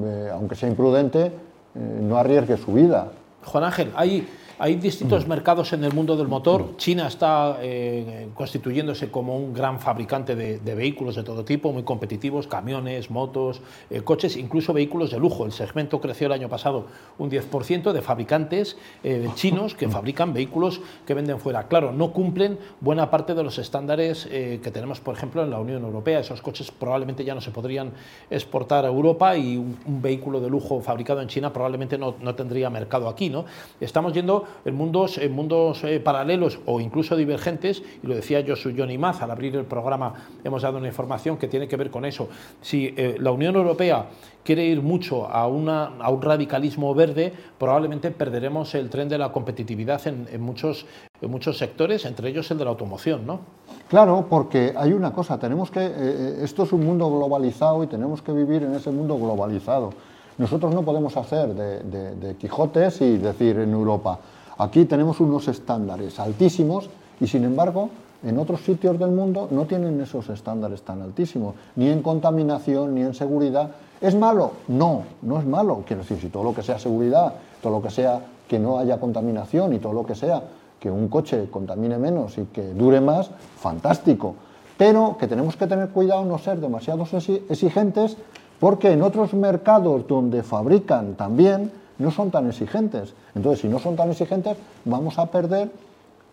eh, 0.04 0.32
aunque 0.34 0.56
sea 0.56 0.70
imprudente, 0.70 1.26
eh, 1.26 2.00
no 2.02 2.18
arriesgue 2.18 2.58
su 2.58 2.74
vida. 2.74 3.10
Juan 3.46 3.64
Ángel, 3.64 3.92
hay 3.96 4.28
Hay 4.60 4.76
distintos 4.76 5.28
mm. 5.28 5.30
mercados 5.30 5.74
en 5.74 5.84
el 5.84 5.94
mundo 5.94 6.18
del 6.18 6.28
motor. 6.28 6.64
Mm. 6.64 6.78
China 6.78 7.08
está 7.08 7.60
eh, 7.62 8.28
constituyéndose 8.34 9.12
como 9.12 9.38
un 9.38 9.54
gran 9.54 9.80
fabricante 9.80 10.36
de, 10.36 10.76
vehículos 10.76 11.16
de 11.16 11.24
todo 11.24 11.46
tipo, 11.46 11.72
muy 11.72 11.84
competitivos, 11.84 12.48
camiones, 12.48 13.12
motos, 13.12 13.62
eh, 13.92 14.02
coches, 14.02 14.36
incluso 14.36 14.74
vehículos 14.74 15.12
de 15.12 15.20
lujo. 15.20 15.46
El 15.46 15.52
segmento 15.52 16.02
creció 16.02 16.26
el 16.26 16.34
año 16.34 16.50
pasado 16.50 16.88
un 17.20 17.30
10% 17.30 17.92
de 17.92 18.02
fabricantes 18.02 18.78
eh, 19.04 19.30
chinos 19.36 19.76
que 19.76 19.88
mm. 19.88 19.92
fabrican 19.92 20.34
vehículos 20.34 20.82
que 21.06 21.14
venden 21.14 21.40
fuera. 21.40 21.68
Claro, 21.68 21.92
no 21.92 22.12
cumplen 22.12 22.58
buena 22.82 23.12
parte 23.12 23.36
de 23.36 23.44
los 23.44 23.60
estándares 23.60 24.26
que 24.26 24.72
tenemos, 24.72 25.00
por 25.00 25.16
ejemplo, 25.16 25.44
en 25.44 25.52
la 25.52 25.60
Unión 25.60 25.84
Europea. 25.84 26.20
Esos 26.20 26.42
coches 26.42 26.72
probablemente 26.72 27.24
ya 27.24 27.36
no 27.36 27.42
se 27.42 27.52
podrían 27.52 27.92
exportar 28.30 28.86
a 28.86 28.88
Europa 28.88 29.38
y 29.38 29.58
un, 29.58 29.78
vehículo 30.02 30.40
de 30.40 30.50
lujo 30.50 30.80
fabricado 30.82 31.22
en 31.22 31.28
China 31.28 31.52
probablemente 31.52 31.98
no, 31.98 32.16
no 32.22 32.36
tendría 32.36 32.70
mercado 32.70 33.08
aquí. 33.10 33.30
¿no? 33.30 33.46
Estamos 33.80 34.14
yendo 34.14 34.47
en 34.66 34.76
mundos, 34.76 35.18
en 35.18 35.32
mundos 35.32 35.84
eh, 35.84 36.00
paralelos 36.00 36.60
o 36.66 36.80
incluso 36.80 37.16
divergentes, 37.16 37.84
y 38.04 38.08
lo 38.08 38.16
decía 38.16 38.42
yo, 38.42 38.56
soy 38.56 38.76
Johnny 38.78 38.98
Maz, 38.98 39.22
al 39.22 39.32
abrir 39.32 39.56
el 39.56 39.66
programa 39.66 40.14
hemos 40.44 40.62
dado 40.62 40.78
una 40.78 40.88
información 40.88 41.38
que 41.38 41.48
tiene 41.48 41.68
que 41.68 41.76
ver 41.76 41.90
con 41.90 42.06
eso. 42.06 42.30
Si 42.62 42.94
eh, 42.98 43.18
la 43.20 43.32
Unión 43.32 43.56
Europea 43.56 44.08
quiere 44.44 44.66
ir 44.66 44.82
mucho 44.82 45.28
a, 45.28 45.48
una, 45.48 45.98
a, 46.00 46.10
un 46.10 46.22
radicalismo 46.22 46.96
verde, 46.96 47.34
probablemente 47.58 48.12
perderemos 48.12 48.74
el 48.76 48.90
tren 48.90 49.10
de 49.10 49.18
la 49.18 49.32
competitividad 49.32 50.02
en, 50.08 50.42
muchos, 50.42 50.86
en 51.22 51.30
muchos 51.30 51.58
sectores, 51.58 52.06
entre 52.06 52.30
ellos 52.30 52.50
el 52.52 52.58
de 52.58 52.64
la 52.64 52.70
automoción, 52.70 53.26
¿no? 53.28 53.42
Claro, 53.90 54.26
porque 54.30 54.74
hay 54.76 54.94
una 54.94 55.12
cosa, 55.12 55.38
tenemos 55.38 55.70
que, 55.70 55.82
eh, 55.82 56.40
esto 56.44 56.64
es 56.64 56.72
un 56.72 56.86
mundo 56.86 57.10
globalizado 57.10 57.84
y 57.84 57.88
tenemos 57.88 58.22
que 58.22 58.32
vivir 58.32 58.64
en 58.64 58.74
ese 58.76 58.92
mundo 58.92 59.18
globalizado. 59.18 59.92
Nosotros 60.38 60.74
no 60.74 60.84
podemos 60.84 61.18
hacer 61.18 61.54
de, 61.54 62.36
Quijotes 62.36 63.02
y 63.02 63.18
decir 63.18 63.58
en 63.58 63.72
Europa, 63.72 64.20
aquí 64.58 64.86
tenemos 64.86 65.20
unos 65.20 65.48
estándares 65.48 66.20
altísimos 66.20 66.90
y 67.20 67.28
sin 67.28 67.44
embargo 67.44 67.90
en 68.24 68.40
otros 68.40 68.62
sitios 68.62 68.98
del 68.98 69.12
mundo 69.12 69.48
no 69.52 69.66
tienen 69.66 70.02
esos 70.02 70.30
estándares 70.30 70.82
tan 70.82 71.02
altísimos, 71.02 71.56
ni 71.76 71.90
en 71.90 72.02
contaminación, 72.02 72.96
ni 72.96 73.02
en 73.02 73.14
seguridad. 73.14 73.72
¿Es 74.02 74.16
malo? 74.16 74.54
No, 74.68 75.04
no 75.22 75.40
es 75.40 75.46
malo. 75.46 75.84
Quiero 75.86 76.02
decir, 76.02 76.20
si 76.20 76.30
todo 76.30 76.44
lo 76.44 76.54
que 76.54 76.64
sea 76.64 76.80
seguridad, 76.80 77.34
todo 77.62 77.74
lo 77.74 77.82
que 77.82 77.92
sea 77.92 78.22
que 78.48 78.58
no 78.58 78.80
haya 78.80 79.00
contaminación 79.00 79.74
y 79.74 79.80
todo 79.80 79.94
lo 79.94 80.06
que 80.06 80.16
sea 80.16 80.42
que 80.80 80.90
un 80.90 81.08
coche 81.08 81.50
contamine 81.50 81.98
menos 81.98 82.38
y 82.38 82.46
que 82.46 82.74
dure 82.74 83.02
más, 83.02 83.30
fantástico. 83.60 84.36
Pero 84.78 85.18
que 85.20 85.28
tenemos 85.28 85.56
que 85.56 85.68
tener 85.68 85.90
cuidado 85.90 86.24
no 86.26 86.38
ser 86.38 86.60
demasiado 86.60 87.06
exigentes 87.50 88.18
porque 88.60 88.92
en 88.92 89.02
otros 89.02 89.34
mercados 89.34 90.08
donde 90.08 90.44
fabrican 90.44 91.16
también 91.16 91.72
no 92.00 92.12
son 92.12 92.32
tan 92.32 92.48
exigentes. 92.48 93.14
Entonces, 93.36 93.62
si 93.62 93.68
no 93.68 93.80
son 93.80 93.96
tan 93.96 94.10
exigentes, 94.10 94.58
vamos 94.86 95.18
a 95.18 95.28
perder 95.28 95.72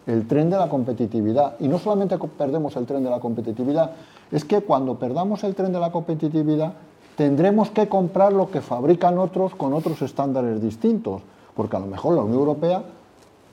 el 0.06 0.26
tren 0.26 0.50
de 0.50 0.56
la 0.56 0.68
competitividad. 0.68 1.54
Y 1.60 1.68
no 1.68 1.78
solamente 1.78 2.18
perdemos 2.18 2.76
el 2.76 2.86
tren 2.86 3.02
de 3.02 3.10
la 3.10 3.20
competitividad, 3.20 3.92
es 4.30 4.44
que 4.44 4.60
cuando 4.60 4.98
perdamos 4.98 5.44
el 5.44 5.54
tren 5.54 5.72
de 5.72 5.80
la 5.80 5.90
competitividad, 5.90 6.72
tendremos 7.16 7.70
que 7.70 7.88
comprar 7.88 8.32
lo 8.32 8.50
que 8.50 8.60
fabrican 8.60 9.18
otros 9.18 9.54
con 9.54 9.72
otros 9.72 10.02
estándares 10.02 10.60
distintos, 10.60 11.22
porque 11.54 11.76
a 11.76 11.80
lo 11.80 11.86
mejor 11.86 12.14
la 12.14 12.22
Unión 12.22 12.40
Europea, 12.40 12.82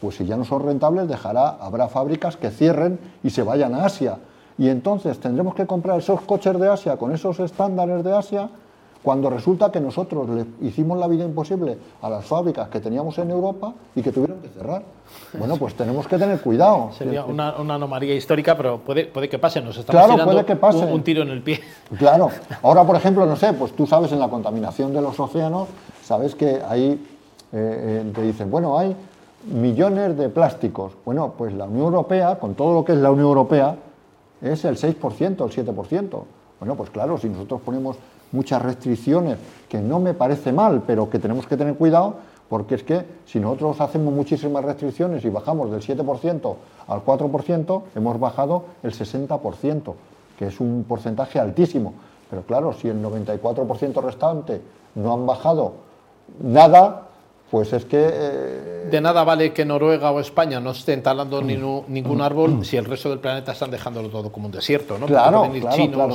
pues 0.02 0.16
si 0.16 0.26
ya 0.26 0.36
no 0.36 0.44
son 0.44 0.64
rentables, 0.64 1.08
dejará, 1.08 1.50
habrá 1.50 1.88
fábricas 1.88 2.36
que 2.36 2.50
cierren 2.50 3.00
y 3.24 3.30
se 3.30 3.44
vayan 3.44 3.76
a 3.76 3.86
Asia. 3.86 4.18
Y 4.58 4.68
entonces 4.68 5.20
tendremos 5.20 5.56
que 5.56 5.66
comprar 5.66 6.00
esos 6.00 6.22
coches 6.22 6.60
de 6.60 6.68
Asia 6.68 6.98
con 6.98 7.14
esos 7.14 7.40
estándares 7.40 8.04
de 8.04 8.16
Asia 8.16 8.50
cuando 9.04 9.30
resulta 9.30 9.72
que 9.72 9.80
nosotros 9.80 10.30
le 10.30 10.46
hicimos 10.68 10.98
la 10.98 11.08
vida 11.08 11.26
imposible 11.26 11.78
a 12.02 12.10
las 12.10 12.26
fábricas 12.26 12.70
que 12.70 12.80
teníamos 12.80 13.18
en 13.18 13.32
Europa 13.32 13.74
y 13.96 14.02
que 14.02 14.12
tuvieron 14.12 14.40
que 14.40 14.50
cerrar. 14.50 14.84
Bueno, 15.34 15.58
pues 15.58 15.74
tenemos 15.74 16.08
que 16.08 16.18
tener 16.18 16.40
cuidado. 16.42 16.92
Sería 16.98 17.26
una, 17.26 17.50
anomalía 17.50 18.14
histórica, 18.14 18.56
pero 18.56 18.80
puede, 18.80 19.06
puede 19.06 19.28
que 19.28 19.40
pase, 19.40 19.62
nos 19.62 19.78
estamos 19.78 20.06
claro, 20.06 20.24
puede 20.24 20.46
que 20.46 20.56
pase. 20.56 20.86
Un, 20.86 21.04
tiro 21.04 21.24
en 21.24 21.30
el 21.30 21.42
pie. 21.42 21.60
Claro, 21.98 22.30
ahora 22.64 22.84
por 22.86 22.96
ejemplo, 22.96 23.26
no 23.26 23.36
sé, 23.36 23.54
pues 23.54 23.76
tú 23.76 23.86
sabes 23.86 24.12
en 24.12 24.20
la 24.20 24.30
contaminación 24.30 24.94
de 24.94 25.02
los 25.02 25.20
océanos, 25.20 25.68
sabes 26.04 26.36
que 26.36 26.62
ahí 26.68 26.92
eh, 26.92 28.02
eh, 28.04 28.12
te 28.14 28.22
dicen, 28.22 28.50
bueno, 28.50 28.78
hay 28.78 28.96
millones 29.46 30.18
de 30.18 30.30
plásticos. 30.30 30.94
Bueno, 31.06 31.34
pues 31.38 31.54
la 31.54 31.66
Unión 31.66 31.86
Europea, 31.86 32.38
con 32.40 32.56
todo 32.56 32.74
lo 32.74 32.86
que 32.86 32.94
es 32.94 33.00
la 33.00 33.12
Unión 33.12 33.28
Europea, 33.28 33.76
es 34.42 34.66
el 34.66 34.78
6%, 34.78 35.22
el 35.22 35.66
7%. 35.66 36.24
Bueno, 36.60 36.76
pues 36.76 36.90
claro, 36.92 37.18
si 37.18 37.28
nosotros 37.28 37.62
ponemos 37.62 37.98
muchas 38.32 38.62
restricciones, 38.62 39.38
que 39.68 39.80
no 39.80 40.00
me 40.00 40.14
parece 40.14 40.52
mal, 40.52 40.84
pero 40.86 41.10
que 41.10 41.20
tenemos 41.20 41.48
que 41.48 41.58
tener 41.58 41.76
cuidado, 41.76 42.16
porque 42.50 42.76
es 42.76 42.84
que 42.84 43.06
si 43.26 43.40
nosotros 43.40 43.80
hacemos 43.80 44.14
muchísimas 44.14 44.66
restricciones 44.66 45.24
y 45.24 45.30
bajamos 45.30 45.72
del 45.72 45.82
7% 45.82 46.56
al 46.88 47.06
4%, 47.06 47.82
hemos 47.96 48.20
bajado 48.20 48.66
el 48.84 48.92
60%, 48.92 49.94
que 50.38 50.48
es 50.48 50.60
un 50.60 50.86
porcentaje 50.88 51.40
altísimo. 51.40 51.94
Pero 52.30 52.44
claro, 52.44 52.74
si 52.74 52.88
el 52.90 53.02
94% 53.02 54.02
restante 54.02 54.62
no 54.96 55.14
han 55.14 55.26
bajado 55.26 55.74
nada, 56.42 57.08
pues 57.52 57.74
es 57.74 57.84
que... 57.84 58.00
Eh, 58.02 58.88
de 58.90 59.02
nada 59.02 59.26
vale 59.26 59.52
que 59.52 59.66
Noruega 59.66 60.10
o 60.12 60.22
España 60.22 60.60
no 60.60 60.72
estén 60.72 61.04
talando 61.04 61.42
ningún 61.42 62.22
árbol 62.22 62.66
si 62.66 62.78
el 62.78 62.86
resto 62.86 63.10
del 63.10 63.20
planeta 63.20 63.52
están 63.52 63.70
dejándolo 63.70 64.08
todo 64.10 64.32
como 64.32 64.46
un 64.48 64.54
desierto, 64.54 64.98
¿no? 64.98 65.06
Claro, 65.06 65.52
claro, 65.52 66.10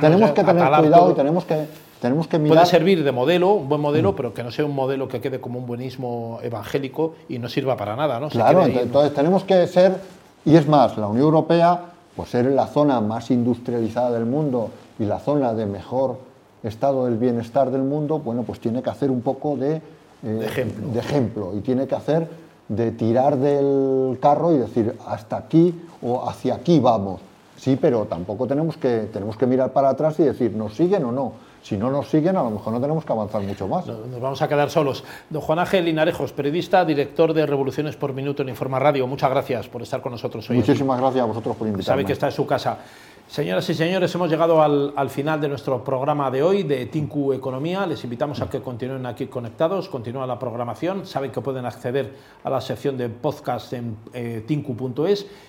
Tenemos 0.00 0.30
que 0.32 0.44
tener 0.44 0.68
cuidado 0.68 1.10
y 1.10 1.14
tenemos 1.14 1.44
que, 1.46 1.66
tenemos 2.00 2.28
que 2.28 2.38
mirar... 2.38 2.58
Puede 2.58 2.66
servir 2.66 3.02
de 3.02 3.10
modelo, 3.10 3.54
un 3.54 3.68
buen 3.70 3.80
modelo, 3.80 4.12
mm. 4.12 4.16
pero 4.16 4.34
que 4.34 4.42
no 4.42 4.50
sea 4.50 4.66
un 4.66 4.74
modelo 4.74 5.08
que 5.08 5.20
quede 5.20 5.40
como 5.40 5.58
un 5.58 5.66
buenismo 5.66 6.40
evangélico 6.42 7.14
y 7.28 7.38
no 7.38 7.48
sirva 7.48 7.76
para 7.76 7.96
nada, 7.96 8.20
¿no? 8.20 8.28
claro, 8.28 8.66
entonces 8.66 9.14
tenemos 9.14 9.44
que 9.44 9.66
ser... 9.66 9.96
Y 10.44 10.56
es 10.56 10.68
más, 10.68 10.96
la 10.98 11.08
Unión 11.08 11.24
Europea, 11.24 11.80
pues 12.14 12.28
ser 12.28 12.44
la 12.46 12.66
zona 12.66 13.00
más 13.00 13.30
industrializada 13.30 14.12
del 14.12 14.26
mundo 14.26 14.70
y 14.98 15.04
la 15.04 15.18
zona 15.20 15.54
de 15.54 15.64
mejor 15.66 16.18
estado 16.62 17.06
del 17.06 17.16
bienestar 17.16 17.70
del 17.70 17.82
mundo, 17.82 18.18
bueno, 18.18 18.42
pues 18.42 18.60
tiene 18.60 18.82
que 18.82 18.90
hacer 18.90 19.10
un 19.10 19.22
poco 19.22 19.56
de 19.56 19.80
eh, 20.22 20.28
de, 20.28 20.46
ejemplo. 20.46 20.88
de 20.88 20.98
ejemplo 20.98 21.52
y 21.56 21.60
tiene 21.60 21.86
que 21.86 21.94
hacer 21.94 22.28
de 22.68 22.90
tirar 22.92 23.36
del 23.36 24.18
carro 24.20 24.52
y 24.52 24.58
decir 24.58 24.96
hasta 25.06 25.36
aquí 25.36 25.74
o 26.02 26.28
hacia 26.28 26.54
aquí 26.54 26.80
vamos. 26.80 27.20
Sí, 27.56 27.78
pero 27.80 28.04
tampoco 28.04 28.46
tenemos 28.46 28.76
que, 28.76 29.08
tenemos 29.12 29.36
que 29.36 29.46
mirar 29.46 29.72
para 29.72 29.88
atrás 29.88 30.18
y 30.20 30.24
decir, 30.24 30.52
¿nos 30.52 30.74
siguen 30.74 31.04
o 31.04 31.12
no? 31.12 31.32
Si 31.62 31.76
no 31.76 31.90
nos 31.90 32.08
siguen, 32.08 32.36
a 32.36 32.42
lo 32.42 32.50
mejor 32.50 32.72
no 32.72 32.80
tenemos 32.80 33.04
que 33.04 33.12
avanzar 33.12 33.42
mucho 33.42 33.66
más. 33.66 33.86
Nos 33.86 34.20
vamos 34.20 34.40
a 34.40 34.46
quedar 34.46 34.70
solos. 34.70 35.02
Don 35.30 35.42
Juan 35.42 35.58
Ángel 35.58 35.84
Linarejos, 35.84 36.32
periodista, 36.32 36.84
director 36.84 37.32
de 37.32 37.44
Revoluciones 37.44 37.96
por 37.96 38.12
Minuto 38.12 38.42
en 38.42 38.50
Informa 38.50 38.78
Radio. 38.78 39.06
Muchas 39.08 39.30
gracias 39.30 39.66
por 39.66 39.82
estar 39.82 40.00
con 40.00 40.12
nosotros 40.12 40.48
hoy. 40.48 40.58
Muchísimas 40.58 41.00
gracias 41.00 41.24
a 41.24 41.26
vosotros 41.26 41.56
por 41.56 41.66
invitarme. 41.66 42.02
Sabe 42.02 42.04
que 42.04 42.12
está 42.12 42.26
en 42.26 42.32
su 42.32 42.46
casa. 42.46 42.78
Señoras 43.28 43.68
y 43.68 43.74
señores, 43.74 44.14
hemos 44.14 44.30
llegado 44.30 44.62
al, 44.62 45.10
final 45.10 45.40
de 45.40 45.48
nuestro 45.48 45.82
programa 45.82 46.30
de 46.30 46.44
hoy 46.44 46.62
de 46.62 46.86
Tinku 46.86 47.32
Economía. 47.32 47.84
Les 47.84 48.04
invitamos 48.04 48.40
a 48.40 48.48
que 48.48 48.62
continúen 48.62 49.04
aquí 49.04 49.26
conectados, 49.26 49.88
continúa 49.88 50.28
la 50.28 50.38
programación. 50.38 51.04
Saben 51.04 51.32
que 51.32 51.40
pueden 51.40 51.66
acceder 51.66 52.14
a 52.44 52.50
la 52.50 52.60
sección 52.60 52.96
de 52.96 53.08
podcast 53.08 53.72
en 53.72 53.96
eh, 54.14 54.46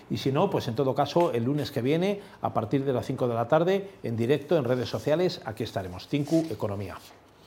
y 0.09 0.17
si 0.17 0.31
no, 0.31 0.49
pues 0.49 0.67
en 0.67 0.75
todo 0.75 0.95
caso, 0.95 1.31
el 1.31 1.43
lunes 1.43 1.69
que 1.69 1.83
viene, 1.83 2.19
a 2.41 2.51
partir 2.51 2.83
de 2.83 2.93
las 2.93 3.05
5 3.05 3.27
de 3.27 3.35
la 3.35 3.47
tarde, 3.47 3.91
en 4.01 4.17
directo 4.17 4.57
en 4.57 4.63
redes 4.63 4.89
sociales, 4.89 5.39
aquí 5.45 5.63
estaremos. 5.63 6.07
Tinku 6.07 6.47
Economía. 6.49 6.95